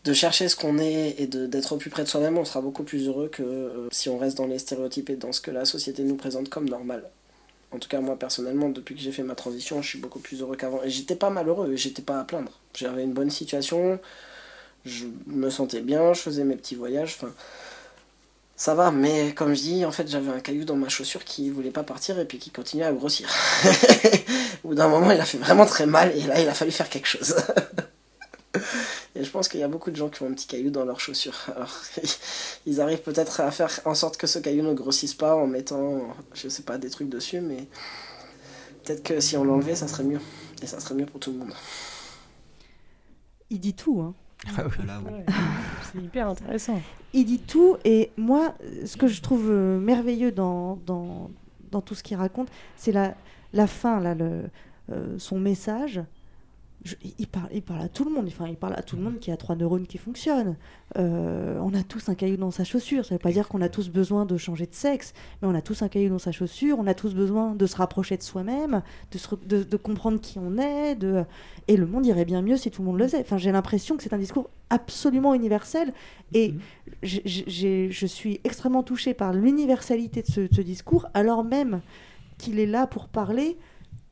[0.05, 2.85] de chercher ce qu'on est et d'être au plus près de soi-même, on sera beaucoup
[2.85, 5.65] plus heureux que euh, si on reste dans les stéréotypes et dans ce que la
[5.65, 7.05] société nous présente comme normal.
[7.73, 10.41] En tout cas, moi personnellement, depuis que j'ai fait ma transition, je suis beaucoup plus
[10.41, 10.83] heureux qu'avant.
[10.83, 12.59] Et j'étais pas malheureux, j'étais pas à plaindre.
[12.75, 14.01] J'avais une bonne situation,
[14.85, 17.33] je me sentais bien, je faisais mes petits voyages, enfin.
[18.57, 21.49] Ça va, mais comme je dis, en fait, j'avais un caillou dans ma chaussure qui
[21.49, 23.31] voulait pas partir et puis qui continuait à grossir.
[24.65, 26.71] Au bout d'un moment, il a fait vraiment très mal et là, il a fallu
[26.71, 27.37] faire quelque chose.
[29.17, 30.85] Et je pense qu'il y a beaucoup de gens qui ont un petit caillou dans
[30.85, 31.47] leurs chaussures.
[31.55, 31.75] Alors,
[32.67, 36.15] ils arrivent peut-être à faire en sorte que ce caillou ne grossisse pas en mettant,
[36.35, 37.67] je sais pas, des trucs dessus, mais
[38.85, 40.21] peut-être que si on l'enlevait, ça serait mieux.
[40.63, 41.53] Et ça serait mieux pour tout le monde.
[43.51, 44.15] Il dit tout, hein.
[44.49, 44.85] Ah oui.
[45.13, 45.25] Ouais,
[45.93, 46.81] c'est hyper intéressant.
[47.13, 48.55] Il dit tout, et moi,
[48.87, 51.31] ce que je trouve euh, merveilleux dans, dans,
[51.71, 53.15] dans tout ce qu'il raconte, c'est la,
[53.53, 54.45] la fin, là, le,
[54.91, 56.01] euh, son message.
[56.83, 59.03] Je- il, parle, il parle à tout le monde, enfin, il parle à tout le
[59.03, 60.57] monde qui a trois neurones qui fonctionnent.
[60.97, 63.61] Euh, on a tous un caillou dans sa chaussure, ça ne veut pas dire qu'on
[63.61, 65.13] a tous besoin de changer de sexe,
[65.43, 67.77] mais on a tous un caillou dans sa chaussure, on a tous besoin de se
[67.77, 71.23] rapprocher de soi-même, de, se re- de, de comprendre qui on est, de...
[71.69, 73.21] et le monde irait bien mieux si tout le monde le faisait.
[73.21, 75.93] Enfin, j'ai l'impression que c'est un discours absolument universel,
[76.33, 76.55] et
[77.03, 81.83] j'ai- je suis extrêmement touchée par l'universalité de ce discours, alors même
[82.39, 83.59] qu'il est là pour parler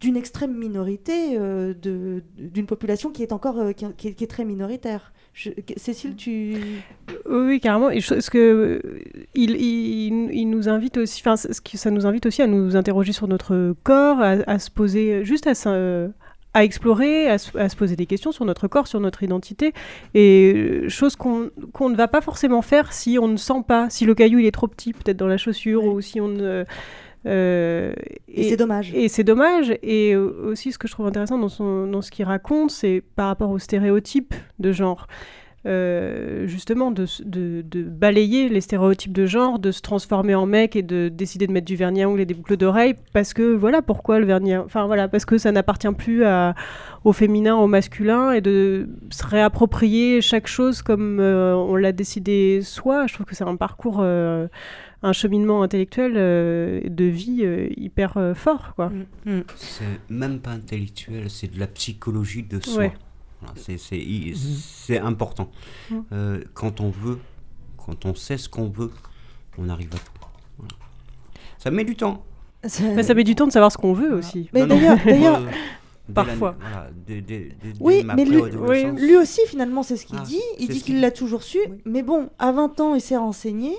[0.00, 4.24] d'une extrême minorité euh, de- d'une population qui est encore euh, qui, qui est, qui
[4.24, 5.12] est très minoritaire.
[5.34, 6.54] Je- Cécile, tu
[7.28, 7.90] Oui, oui, carrément.
[7.90, 9.00] Et je pense que euh,
[9.34, 12.76] il, il, il nous invite aussi, enfin, ce que ça nous invite aussi à nous
[12.76, 15.52] interroger sur notre corps, à, à se poser, juste à,
[16.54, 19.72] à explorer, à, se- à se poser des questions sur notre corps, sur notre identité,
[20.14, 20.52] et
[20.84, 24.06] euh, chose qu'on qu'on ne va pas forcément faire si on ne sent pas, si
[24.06, 26.64] le caillou il est trop petit, peut-être dans la chaussure, ou si on ne
[27.26, 27.92] euh,
[28.28, 28.92] Et c'est dommage.
[28.94, 29.74] Et c'est dommage.
[29.82, 33.26] Et aussi, ce que je trouve intéressant dans, son, dans ce qu'il raconte, c'est par
[33.28, 35.06] rapport aux stéréotypes de genre.
[35.66, 40.46] Euh, justement, de, s- de, de balayer les stéréotypes de genre, de se transformer en
[40.46, 43.34] mec et de décider de mettre du vernis à ongles et des boucles d'oreilles, parce
[43.34, 46.54] que voilà pourquoi le vernis, enfin voilà, parce que ça n'appartient plus à,
[47.04, 52.60] au féminin, au masculin, et de se réapproprier chaque chose comme euh, on l'a décidé
[52.62, 53.06] soi.
[53.08, 54.46] Je trouve que c'est un parcours, euh,
[55.02, 58.90] un cheminement intellectuel euh, de vie euh, hyper euh, fort, quoi.
[59.56, 62.78] C'est même pas intellectuel, c'est de la psychologie de soi.
[62.78, 62.92] Ouais.
[63.40, 65.50] Voilà, c'est- c'est i- c'est important.
[66.54, 67.18] Quand on veut,
[67.76, 68.90] quand on sait ce qu'on veut,
[69.58, 70.26] on arrive à tout.
[70.58, 70.74] Voilà.
[71.58, 72.24] Ça met du temps.
[72.80, 74.50] Mais ça met du temps de savoir ce qu'on veut aussi.
[74.52, 75.46] Mais d'ailleurs- euh,
[76.08, 76.56] la- Parfois.
[76.58, 76.90] voilà,
[77.80, 80.40] Oui, ma mais lui, aussi, finalement, c'est ce qu'il Ah, dit.
[80.58, 81.58] Il dit qu'il- l'a toujours su.
[81.84, 83.72] Mais bon, à 20 ans, il s'est renseigné.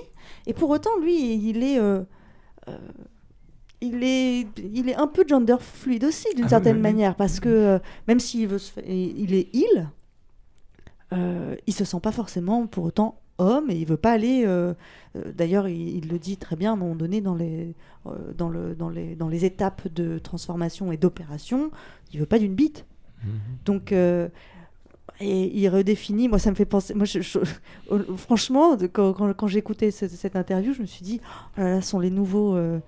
[0.46, 1.78] Et pour autant, lui, il est.
[1.78, 2.02] euh,
[2.68, 2.78] euh,
[3.82, 6.92] il est, il est un peu gender fluide aussi, d'une Ah certaine oui, oui.
[6.92, 9.88] manière, parce que euh, même s'il veut se il est il,
[11.12, 14.44] euh, il se sent pas forcément pour autant homme et il veut pas aller.
[14.46, 14.74] euh,
[15.16, 17.74] euh, D'ailleurs, il, il le dit très bien à un moment donné dans les,
[18.06, 21.70] euh, dans le, dans les, dans les étapes de transformation et d'opération,
[22.12, 22.84] il veut pas d'une bite.
[23.64, 24.28] Donc, euh,
[25.22, 27.38] Et il redéfinit, moi ça me fait penser, moi je, je-
[28.16, 31.20] franchement, quand, quand, quand j'écoutais ce- cette interview, je me suis dit,
[31.58, 32.78] oh là sont les nouveaux, euh,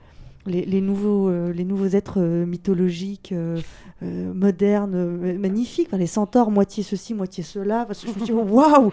[0.46, 3.60] les, les nouveaux, euh, les nouveaux êtres euh, mythologiques, euh,
[4.02, 7.84] modernes, magnifiques, Enfin, les centaures, moitié ceci, moitié cela.
[7.84, 8.90] Parce que je me suis dit, waouh,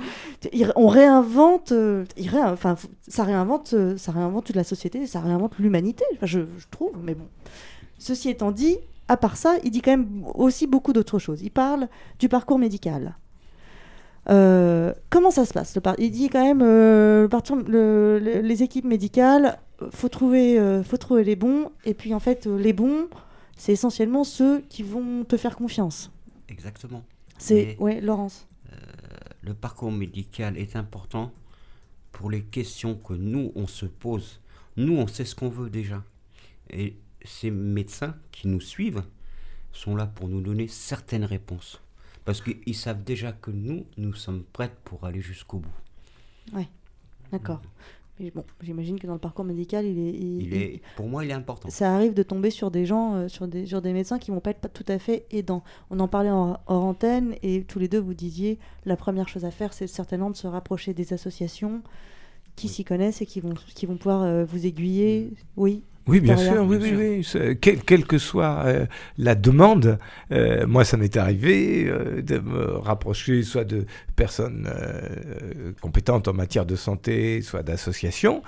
[0.75, 1.71] on réinvente,
[2.17, 2.75] il réin- enfin,
[3.07, 7.15] ça réinvente, ça réinvente toute la société, ça réinvente l'humanité, Enfin, je, je trouve, mais
[7.15, 7.25] bon.
[7.97, 11.41] Ceci étant dit, à part ça, il dit quand même aussi beaucoup d'autres choses.
[11.41, 11.87] Il parle
[12.19, 13.15] du parcours médical.
[14.29, 17.27] Euh, comment ça se passe le Il dit quand même euh,
[17.67, 21.71] le le- les équipes médicales, euh, faut trouver, euh, faut trouver les bons.
[21.85, 23.07] Et puis en fait, les bons,
[23.57, 26.11] c'est essentiellement ceux qui vont te faire confiance.
[26.47, 27.03] Exactement.
[27.37, 28.47] C'est ouais, Laurence.
[29.41, 31.31] le parcours médical est important
[32.11, 34.41] pour les questions que nous, on se pose.
[34.77, 36.03] Nous, on sait ce qu'on veut déjà.
[36.69, 39.03] Et ces médecins qui nous suivent
[39.71, 41.81] sont là pour nous donner certaines réponses.
[42.29, 46.53] Parce qu'ils savent déjà que nous, nous sommes prêts pour aller jusqu'au bout.
[46.53, 46.67] Ouais,
[47.31, 47.59] d'accord.
[48.19, 51.25] Mais bon, j'imagine que dans le parcours médical, il est, il- Il est, pour moi,
[51.25, 51.71] il est important.
[51.71, 54.41] ça arrive de tomber sur des gens, euh, sur, des, sur des médecins qui vont
[54.41, 55.63] pas être tout à fait aidants.
[55.89, 59.43] On en parlait en, hors antenne et tous les deux vous disiez la première chose
[59.43, 61.81] à faire, c'est certainement de se rapprocher des associations
[62.55, 65.31] qui s'y connaissent et qui vont, qui vont pouvoir euh, vous aiguiller.
[65.57, 65.63] Oui.
[65.65, 65.83] Oui,
[66.19, 67.57] bien Victoria sûr, oui, oui, oui.
[67.61, 68.85] Quelle, quelle que soit euh,
[69.17, 69.99] la demande,
[70.31, 74.69] euh, moi, ça m'est arrivé euh, de me rapprocher soit de personnes
[75.81, 78.41] compétentes en matière de santé, soit d'associations,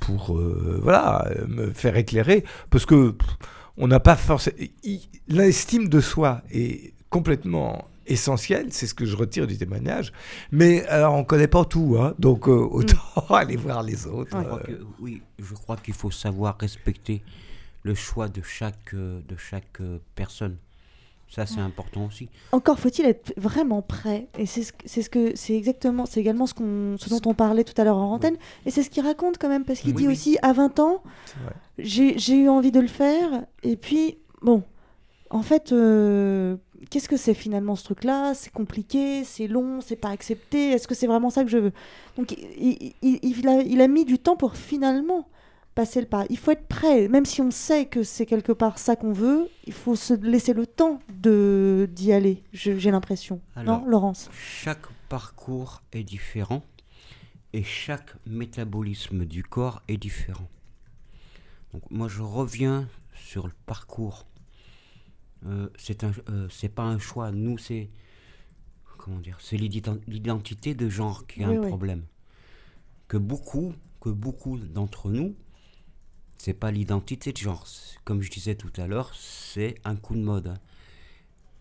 [0.00, 0.36] pour
[0.82, 3.28] voilà, me faire éclairer, parce que pff,
[3.76, 4.56] on n'a pas forcément.
[5.28, 10.12] L'estime de soi est complètement essentielle, c'est ce que je retire du témoignage.
[10.52, 12.96] Mais alors, on ne connaît pas tout, hein, donc euh, autant
[13.30, 14.30] aller voir les autres.
[14.38, 17.22] Je crois euh, que- oui, je crois qu'il faut savoir respecter
[17.82, 20.56] le choix de chaque, euh, de chaque euh, personne.
[21.28, 22.28] Ça, c'est important aussi.
[22.52, 24.28] Encore faut-il être vraiment prêt.
[24.38, 27.64] Et c'est ce, ce que c'est exactement, c'est également ce, qu'on, ce dont on parlait
[27.64, 28.36] tout à l'heure en antenne.
[28.64, 30.12] Et c'est ce qu'il raconte quand même, parce qu'il Oui, dit oui.
[30.12, 31.02] aussi à 20 ans,
[31.78, 33.44] j'ai, j'ai eu envie de le faire.
[33.64, 34.62] Et puis, bon,
[35.30, 36.56] en fait, euh,
[36.90, 38.34] qu'est-ce que c'est finalement ce truc-là?
[38.34, 40.70] C'est compliqué, c'est long, c'est pas accepté.
[40.70, 41.72] Est-ce que c'est vraiment ça que je veux?
[42.16, 45.28] Donc, il, il- il a, il a mis du temps pour finalement
[45.74, 46.24] passer le pas.
[46.30, 49.48] Il faut être prêt, même si on sait que c'est quelque part ça qu'on veut,
[49.66, 52.42] il faut se laisser le temps de d'y aller.
[52.52, 53.40] J'ai l'impression.
[53.62, 54.30] Non, Laurence?
[54.32, 56.62] Chaque parcours est différent
[57.52, 60.48] et chaque métabolisme du corps est différent.
[61.74, 64.26] Donc moi je reviens sur le parcours.
[65.46, 67.30] Euh, c'est un, euh, c'est pas un choix.
[67.32, 67.88] Nous c'est
[68.98, 71.68] comment dire, c'est l'ident- l'identité de genre qui a Oui, un oui.
[71.68, 72.04] problème.
[73.08, 75.36] Que beaucoup, que beaucoup d'entre nous,
[76.38, 77.64] c'est pas l'identité de genre.
[78.04, 80.54] Comme je disais tout à l'heure, c'est un coup de mode.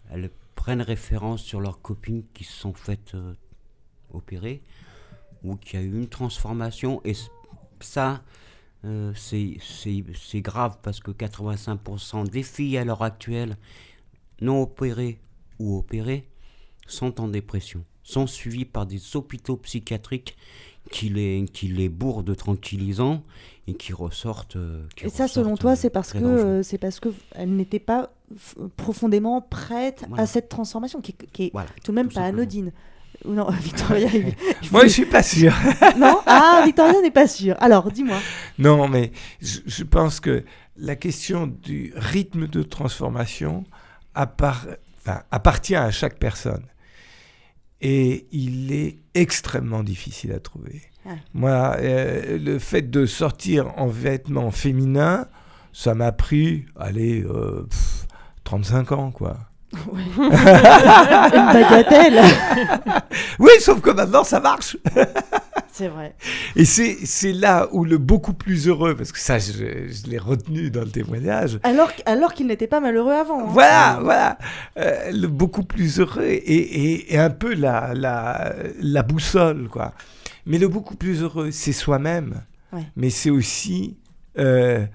[0.10, 3.34] Elles prennent référence sur leurs copines qui se sont faites euh,
[4.12, 4.64] opérer
[5.44, 7.02] ou qui a eu une transformation.
[7.06, 7.14] Et
[7.80, 8.24] ça,
[8.86, 13.58] euh, c'est grave parce que 85% des filles à l'heure actuelle
[14.42, 15.20] non opérées
[15.60, 16.28] ou opérées
[16.88, 20.36] sont en dépression, sont suivies par des hôpitaux psychiatriques
[20.92, 23.24] qui les, qui les bourrent de tranquillisants
[23.68, 24.56] et qui ressortent.
[24.58, 27.80] euh, qui Et ça, selon toi, euh, c'est parce que c'est parce que elle n'était
[27.80, 28.12] pas
[28.78, 30.24] profondément prête Voilà.
[30.24, 32.42] à cette transformation, qui, est- qui est Voilà, tout de même tout pas simplement.
[32.42, 32.72] anodine.
[33.24, 34.10] Non, Victoria.
[34.14, 34.34] il-
[34.72, 35.54] Moi, je suis pas sûr.
[35.98, 37.56] non, ah, Victoria n'est pas sûre.
[37.60, 38.18] Alors, dis-moi.
[38.60, 40.44] Non, mais je, je pense que
[40.78, 43.64] la question du rythme de transformation
[44.16, 46.66] enfin, appartient à chaque personne.
[47.82, 50.82] Et il est extrêmement difficile à trouver.
[51.06, 51.18] Ouais.
[51.34, 55.28] Moi, euh, le fait de sortir en vêtements féminins,
[55.74, 58.08] ça m'a pris, allez, euh, pff,
[58.44, 59.38] 35 ans, quoi.
[60.18, 62.22] Une bagatelle.
[63.40, 64.78] oui, sauf que maintenant, ça marche.
[65.72, 66.16] C'est vrai.
[66.56, 70.18] Et c'est c'est là où le beaucoup plus heureux, parce que ça, je, je l'ai
[70.18, 73.42] retenu dans le témoignage, Alors, alors qu'il n'était pas malheureux avant.
[73.42, 73.48] hein.
[73.50, 74.38] Voilà, voilà.
[74.80, 79.92] Euh, le beaucoup plus heureux et, et- et un peu la, la, la boussole, quoi.
[80.46, 82.44] Mais le beaucoup plus heureux, c'est soi-même.
[82.72, 82.84] Ouais.
[82.96, 83.98] Mais c'est aussi
[84.40, 84.86] euh,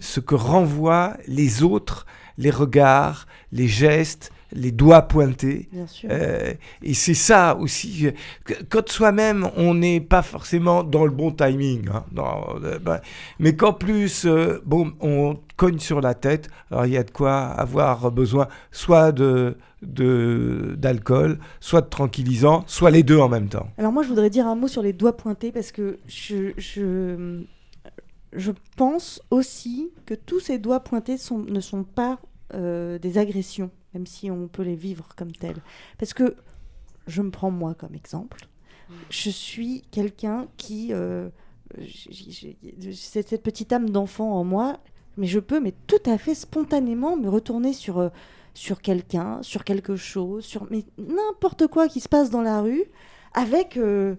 [0.00, 2.06] ce que renvoient les autres,
[2.42, 5.68] les regards, les gestes, les doigts pointés.
[5.72, 6.08] Bien sûr.
[6.12, 8.08] Euh, et c'est ça aussi.
[8.08, 11.88] euh, Quand soi-même, on n'est pas forcément dans le bon timing.
[11.94, 13.00] hein, dans, euh, ben,
[13.38, 14.26] mais qu'en plus,
[14.66, 16.48] bon, on cogne sur la tête.
[16.70, 22.64] Alors il y a de quoi avoir besoin soit de de- d'alcool, soit de tranquillisant,
[22.66, 23.68] soit les deux en même temps.
[23.78, 27.40] Alors moi, je voudrais dire un mot sur les doigts pointés parce que je, je,
[28.34, 32.18] je pense aussi que tous ces doigts pointés sont, ne sont pas
[32.54, 33.70] euh, des agressions.
[33.94, 35.62] même si on peut les vivre comme tels.
[35.98, 36.36] Parce que
[37.06, 38.46] je me prends moi comme exemple.
[39.08, 40.92] Je suis quelqu'un qui...
[40.92, 41.28] euh,
[42.92, 44.80] c'est cette petite âme d'enfant en moi,
[45.16, 48.08] mais je peux mais tout à fait spontanément me retourner sur, euh,
[48.54, 52.84] sur quelqu'un, sur quelque chose, sur mais n'importe quoi qui se passe dans la rue,
[53.34, 54.16] avec, euh,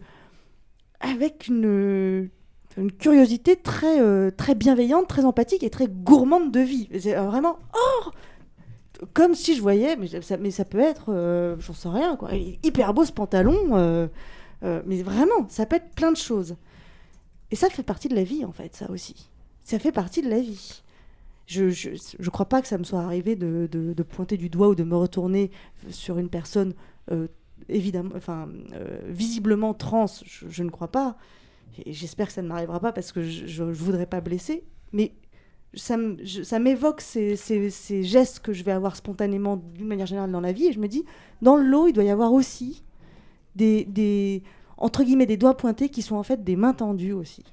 [1.00, 2.30] avec une,
[2.78, 6.88] une curiosité très, euh, très bienveillante, très empathique et très gourmande de vie.
[7.08, 8.10] Euh, vraiment, oh
[9.14, 12.34] Comme si je voyais, mais ça, mais ça peut être, euh, j'en sais rien, quoi.
[12.34, 14.08] Il est hyper beau ce pantalon, euh,
[14.86, 16.56] mais vraiment, ça peut être plein de choses.
[17.52, 19.30] Et ça fait partie de la vie, en fait, ça aussi.
[19.64, 20.82] Ça fait partie de la vie.
[21.48, 24.70] Je je, je crois pas que ça me soit arrivé de, de- pointer du doigt
[24.70, 25.52] ou de me retourner
[25.90, 26.74] sur une personne
[27.68, 28.48] évidemment, enfin,
[29.08, 30.06] visiblement trans.
[30.48, 31.18] Je ne crois pas.
[31.88, 34.64] J'espère que ça ne m'arrivera pas parce que je, je voudrais pas blesser.
[34.94, 35.14] Mais
[35.74, 35.98] ça
[36.60, 40.52] m'évoque ces, ces- ces gestes que je vais avoir spontanément d'une manière générale dans la
[40.52, 40.66] vie.
[40.68, 41.06] Et je me dis,
[41.42, 42.84] dans le lot, il doit y avoir aussi
[43.56, 44.44] des, des
[44.78, 47.44] entre guillemets, des doigts pointés qui sont en fait des mains tendues aussi.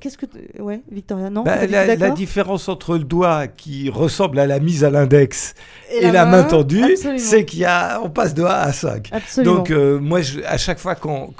[0.00, 0.26] Qu'est-ce que.
[0.60, 4.90] Ouais, Victoria, non Bah, la, différence entre le doigt qui ressemble à la mise à
[4.90, 5.54] l'index
[5.90, 6.84] Et et, la main, main, tendue,
[7.16, 9.08] c'est qu'il y a, on passe de 1 à 5.
[9.12, 9.54] Absolument.
[9.56, 11.32] Donc euh, moi, je- à chaque fois qu'on-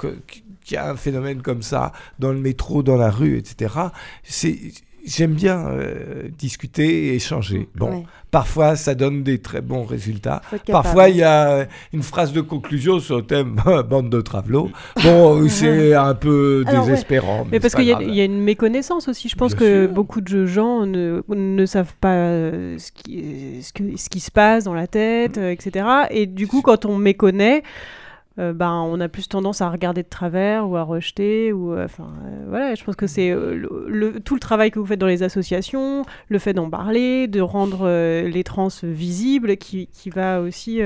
[0.69, 3.73] qu'il y a un phénomène comme ça dans le métro, dans la rue, etc.,
[4.23, 4.57] c'est
[5.05, 7.69] J'aime bien euh, discuter et échanger.
[7.73, 8.03] Bon, Ouais.
[8.31, 10.41] parfois ça donne des très bons résultats.
[10.67, 13.55] Parfois il y a une phrase de conclusion sur le thème
[13.89, 14.69] bande de travelots.
[15.01, 16.89] Bon, c'est un peu Alors, ouais.
[16.89, 17.43] désespérant.
[17.45, 19.29] Mais, Mais, parce qu'il y, a- y une méconnaissance aussi.
[19.29, 19.93] Je pense Bien que sûr.
[19.95, 24.29] beaucoup de gens ne, ne savent pas euh, ce qui, ce, que- ce qui se
[24.31, 25.41] passe dans la tête, Mm.
[25.41, 25.85] euh, etc.
[26.11, 27.63] Et du coup, quand on méconnaît,
[28.39, 31.51] euh, ben, on a plus tendance à regarder de travers ou à rejeter.
[31.53, 34.79] Ou, euh, enfin, euh, voilà, je pense que c'est le, le- tout le travail que
[34.79, 37.85] vous faites dans les associations, le fait d'en parler, de rendre
[38.27, 40.79] les trans visibles, qui, qui va aussi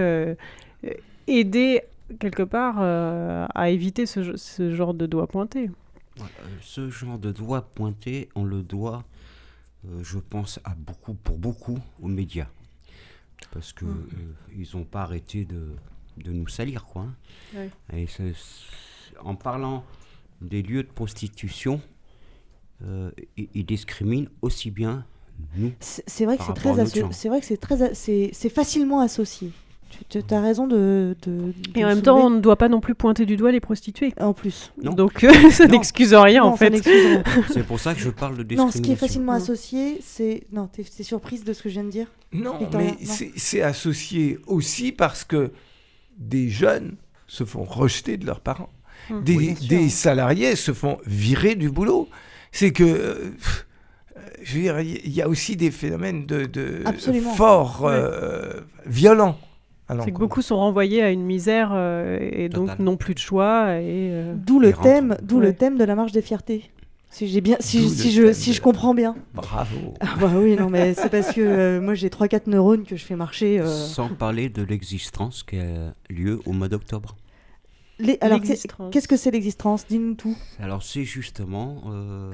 [1.28, 1.82] aider
[2.20, 5.70] quelque part à éviter ce, ce genre de doigt pointé.
[6.62, 9.04] Ce genre de doigt pointé, on le doit,
[9.88, 12.48] euh, je pense, à beaucoup, pour beaucoup, aux médias.
[13.52, 14.08] Parce que Mm.
[14.13, 15.60] euh, ils n'ont pas arrêté de,
[16.17, 17.04] de nous salir, quoi.
[17.04, 17.13] hein.
[17.56, 17.69] Ouais.
[18.02, 18.08] Et
[19.21, 19.84] en parlant
[20.41, 21.82] des lieux de prostitution,
[22.86, 25.06] euh, ils, ils discriminent aussi bien
[25.58, 25.71] nous.
[25.80, 29.52] C'est vrai que c'est très, c'est vrai que c'est très, c'est c'est facilement associé.
[30.10, 31.15] Tu, as raison de.
[31.21, 33.60] de- Et en même temps, on ne doit pas non plus pointer du doigt les
[33.60, 34.12] prostituées.
[34.19, 34.73] En plus.
[34.82, 34.91] Non.
[34.91, 35.73] Donc euh, ça Non.
[35.73, 37.23] n'excuse rien en Non, ça fait.
[37.54, 38.71] C'est pour ça que je parle de Non, discrimination.
[38.71, 40.47] ce qui est facilement associé, c'est.
[40.52, 42.08] Non, t'es surprise de ce que je viens de dire?
[42.32, 45.52] Non, mais c'est- c'est associé aussi parce que
[46.17, 46.95] des jeunes
[47.28, 48.69] se font rejeter de leurs parents.
[49.10, 49.23] Hum.
[49.23, 52.08] Des, Oui, salariés se font virer du boulot.
[52.52, 53.65] C'est que, euh, pff,
[54.15, 56.84] euh, je veux dire, il y a aussi des phénomènes de, de
[57.36, 59.38] forts, euh, violents.
[60.04, 63.76] C'est que beaucoup sont renvoyés à une misère euh, et donc n'ont plus de choix.
[63.76, 66.71] Et, euh, D'où le thème, d'où le thème de la marche des fiertés.
[67.13, 67.80] Si j'ai bien, si,
[68.12, 69.15] je, si de je comprends bien.
[69.36, 69.93] Bravo.
[70.02, 73.06] Ah bah oui, non mais c'est parce que euh, moi j'ai 3-4 neurones que je
[73.06, 73.60] fais marcher.
[73.60, 77.15] euh, Sans parler de l'existence qui a lieu au mois d'octobre.
[77.99, 79.86] les- Alors qu'est-ce que c'est l'existence?
[79.88, 80.36] Dis-nous tout.
[80.60, 82.32] Alors c'est justement euh,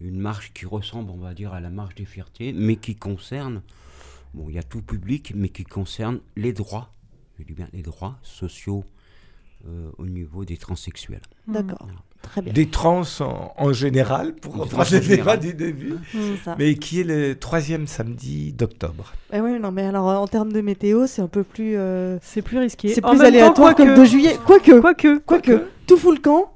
[0.00, 3.62] une marche qui ressemble, on va dire, à la marche des fiertés, mais qui concerne,
[4.34, 6.92] bon, il y a tout public, mais qui concerne les droits,
[7.38, 8.84] je dis bien les droits sociaux
[9.66, 11.22] euh, au niveau des transsexuels.
[11.48, 11.88] D'accord.
[12.52, 15.38] Des trans en, en général, pour reprendre le débat général.
[15.40, 15.94] du début.
[16.44, 16.56] Ça.
[16.58, 19.12] Mais qui est le troisième samedi d'octobre.
[19.32, 21.74] Eh oui, non mais alors euh, en termes de météo, c'est un peu plus.
[21.76, 22.88] euh, C'est plus risqué.
[22.88, 24.36] C'est En plus aléatoire comme 2 juillet.
[24.44, 26.50] Quoique, Quoique, quoique, tout fout le camp.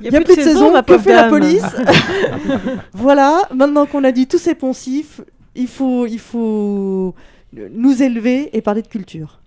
[0.00, 1.62] il n'y a, plus de saison, que fait la police
[2.92, 5.20] Voilà, maintenant qu'on a dit tous ces poncifs,
[5.54, 7.14] il faut, il faut
[7.52, 9.40] nous élever et parler de culture.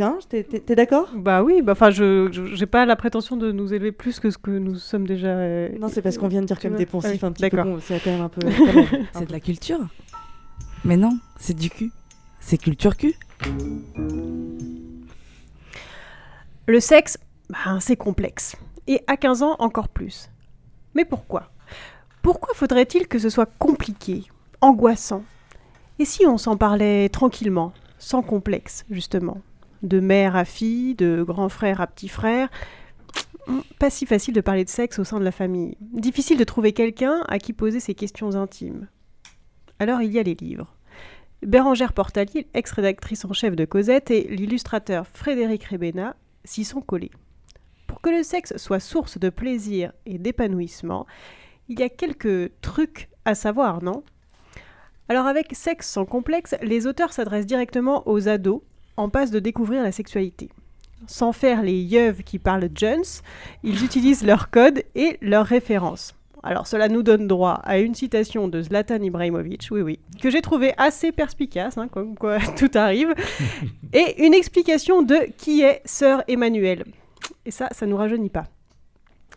[0.00, 1.10] Hein, T'es d'accord?
[1.14, 4.30] Bah oui, bah enfin, je je- j'ai pas la prétention de nous élever plus que
[4.30, 5.28] ce que nous sommes déjà.
[5.28, 7.48] euh, Non, c'est parce qu'on vient de dire tu comme des poncifs Ouais, un petit
[7.50, 7.56] peu.
[7.56, 7.72] D'accord.
[7.74, 8.40] con, C'est quand même un peu.
[9.12, 9.80] C'est de la culture.
[10.84, 11.90] Mais non, c'est du cul.
[12.40, 13.14] C'est culture cul.
[16.66, 17.18] Le sexe,
[17.50, 18.56] ben, c'est complexe.
[18.86, 20.30] Et à 15 ans, encore plus.
[20.94, 21.50] Mais pourquoi?
[22.22, 24.24] Pourquoi faudrait-il que ce soit compliqué,
[24.60, 25.24] angoissant?
[25.98, 29.38] Et si on s'en parlait tranquillement, sans complexe, justement?
[29.84, 32.48] De mère à fille, de grand frère à petit frère
[33.78, 35.76] Pas si facile de parler de sexe au sein de la famille.
[35.80, 38.88] Difficile de trouver quelqu'un à qui poser ces questions intimes.
[39.78, 40.74] Alors il y a les livres.
[41.42, 46.16] Bérangère Portalier, ex-rédactrice en chef de Cosette, et l'illustrateur Frédéric Rebena
[46.46, 47.10] s'y sont collés.
[47.86, 51.04] Pour que le sexe soit source de plaisir et d'épanouissement,
[51.68, 54.02] il y a quelques trucs à savoir, non?
[55.10, 58.62] Alors avec Sexe sans complexe, les auteurs s'adressent directement aux ados
[58.96, 60.50] en passe de découvrir la sexualité.
[61.06, 63.04] Sans faire les yeuves qui parlent Jones,
[63.62, 66.14] ils utilisent leur code et leurs références.
[66.42, 70.42] Alors cela nous donne droit à une citation de Zlatan Ibrahimovic, oui oui, que j'ai
[70.42, 73.14] trouvé assez perspicace, hein, comme quoi tout arrive,
[73.94, 76.84] et une explication de qui est Sœur Emmanuel.
[77.46, 78.44] Et ça, ça nous rajeunit pas.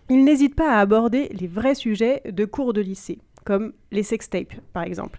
[0.10, 4.56] Il n'hésite pas à aborder les vrais sujets de cours de lycée, comme les sextapes
[4.74, 5.18] par exemple,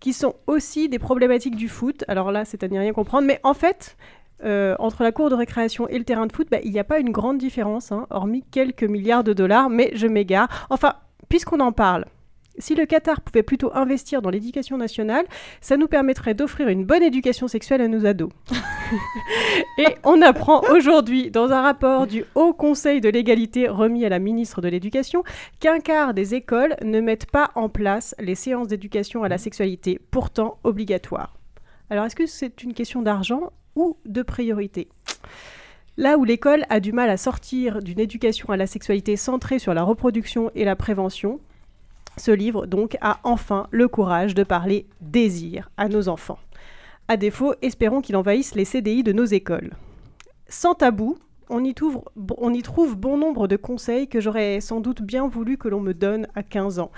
[0.00, 2.04] qui sont aussi des problématiques du foot.
[2.08, 3.96] Alors là, c'est à n'y rien comprendre, mais en fait,
[4.44, 6.84] euh, entre la cour de récréation et le terrain de foot, bah, il n'y a
[6.84, 10.48] pas une grande différence, hein, hormis quelques milliards de dollars, mais je m'égare.
[10.70, 10.94] Enfin,
[11.28, 12.06] puisqu'on en parle,
[12.60, 15.26] si le Qatar pouvait plutôt investir dans l'éducation nationale,
[15.60, 18.30] ça nous permettrait d'offrir une bonne éducation sexuelle à nos ados.
[19.78, 24.18] et on apprend aujourd'hui, dans un rapport du Haut Conseil de l'égalité remis à la
[24.18, 25.22] ministre de l'Éducation,
[25.58, 30.00] qu'un quart des écoles ne mettent pas en place les séances d'éducation à la sexualité,
[30.10, 31.36] pourtant obligatoires.
[31.90, 34.88] Alors est-ce que c'est une question d'argent ou de priorité?
[35.96, 39.74] Là où l'école a du mal à sortir d'une éducation à la sexualité centrée sur
[39.74, 41.40] la reproduction et la prévention,
[42.20, 46.38] ce livre donc a enfin le courage de parler désir à nos enfants.
[47.08, 49.72] À défaut, espérons qu'il envahisse les CDI de nos écoles.
[50.48, 51.18] Sans tabou,
[51.48, 52.04] on y, trouve,
[52.96, 56.44] bon nombre de conseils que j'aurais sans doute bien voulu que l'on me donne à
[56.44, 56.92] 15 ans.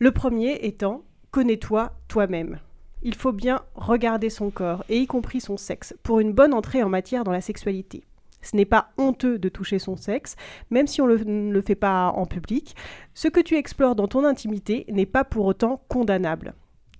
[0.00, 2.58] Le premier étant Connais-toi toi-même
[3.04, 6.82] il faut bien regarder son corps, et y compris son sexe, pour une bonne entrée
[6.82, 8.02] en matière dans la sexualité.
[8.44, 10.36] Ce n'est pas honteux de toucher son sexe,
[10.70, 12.76] même si on ne le fait pas en public.
[13.14, 16.54] Ce que tu explores dans ton intimité n'est pas pour autant condamnable.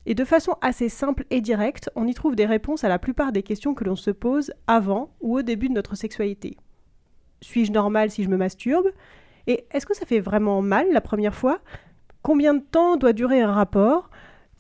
[0.07, 3.33] Et de façon assez simple et directe, on y trouve des réponses à la plupart
[3.33, 6.57] des questions que l'on se pose avant ou au début de notre sexualité.
[7.41, 8.89] Suis-je normal si je me masturbe?
[9.47, 11.61] Et est-ce que ça fait vraiment mal la première fois?
[12.23, 14.11] Combien de temps doit durer un rapport?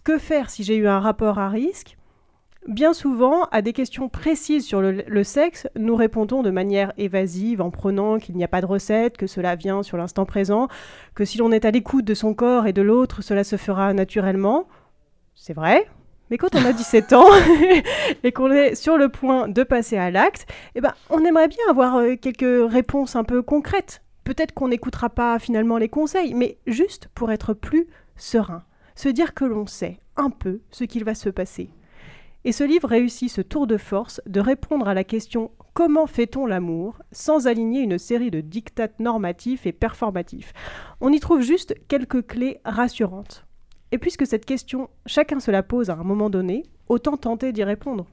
[0.02, 1.96] Que faire si j'ai eu un rapport à risque?
[2.66, 7.70] Bien souvent, à des questions précises sur le, sexe, nous répondons de manière évasive en
[7.70, 10.68] prenant qu'il n'y a pas de recette, que cela vient sur l'instant présent,
[11.14, 13.92] que si l'on est à l'écoute de son corps et de l'autre, cela se fera
[13.92, 14.66] naturellement.
[15.34, 15.86] C'est vrai,
[16.30, 17.28] mais quand on a 17 ans
[18.22, 21.64] et qu'on est sur le point de passer à l'acte, eh ben, on aimerait bien
[21.68, 24.00] avoir euh, quelques réponses un peu concrètes.
[24.24, 29.34] Peut-être qu'on n'écoutera pas finalement les conseils, mais juste pour être plus serein se dire
[29.34, 31.70] que l'on sait un peu ce qu'il va se passer.
[32.46, 36.44] Et ce livre réussit ce tour de force de répondre à la question comment fait-on
[36.44, 36.98] l'amour?
[37.10, 40.52] sans aligner une série de dictates normatifs et performatifs.
[41.00, 43.46] On y trouve juste quelques clés rassurantes.
[43.92, 47.64] Et puisque cette question, chacun se la pose à un moment donné, autant tenter d'y
[47.64, 48.06] répondre.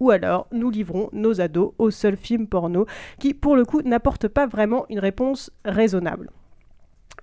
[0.00, 2.86] Ou alors, nous livrons nos ados au seul film porno
[3.20, 6.30] qui, pour le coup, n'apporte pas vraiment une réponse raisonnable.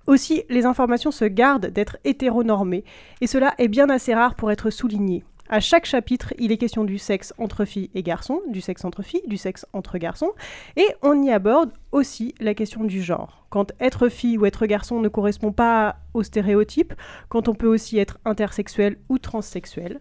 [0.06, 2.84] Aussi, les informations se gardent d'être hétéronormées,
[3.20, 5.24] et cela est bien assez rare pour être souligné.
[5.48, 9.02] À chaque chapitre, il est question du sexe entre filles et garçons, du sexe entre
[9.02, 10.32] filles, du sexe entre garçons,
[10.76, 13.46] et on y aborde aussi la question du genre.
[13.50, 16.94] Quand être fille ou être garçon ne correspond pas aux stéréotypes,
[17.28, 20.00] quand on peut aussi être intersexuel ou transsexuel.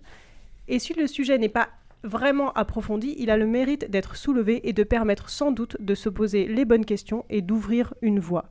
[0.70, 1.68] Et si le sujet n'est pas
[2.04, 6.08] vraiment approfondi, il a le mérite d'être soulevé et de permettre sans doute de se
[6.08, 8.46] poser les bonnes questions et d'ouvrir une voie.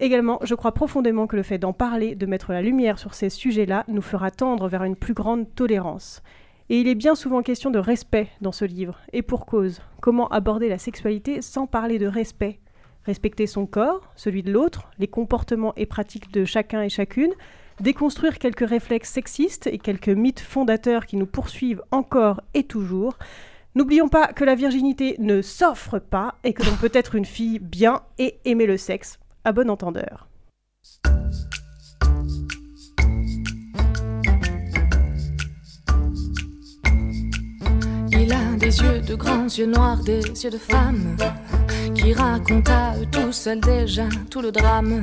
[0.00, 3.30] Également, je crois profondément que le fait d'en parler, de mettre la lumière sur ces
[3.30, 6.22] sujets-là, nous fera tendre vers une plus grande tolérance.
[6.70, 9.80] Et il est bien souvent question de respect dans ce livre, et pour cause.
[10.00, 12.60] Comment aborder la sexualité sans parler de respect?
[13.06, 17.32] Respecter son corps, celui de l'autre, les comportements et pratiques de chacun et chacune,
[17.80, 23.18] déconstruire quelques réflexes sexistes et quelques mythes fondateurs qui nous poursuivent encore et toujours.
[23.74, 27.58] N'oublions pas que la virginité ne s'offre pas et que l'on peut être une fille
[27.58, 29.18] bien et aimer le sexe
[29.48, 30.28] à bon entendeur.
[38.10, 41.16] Il a des yeux de grands yeux noirs, des yeux de femme,
[41.94, 45.02] qui raconte à eux tout seul déjà tout le drame.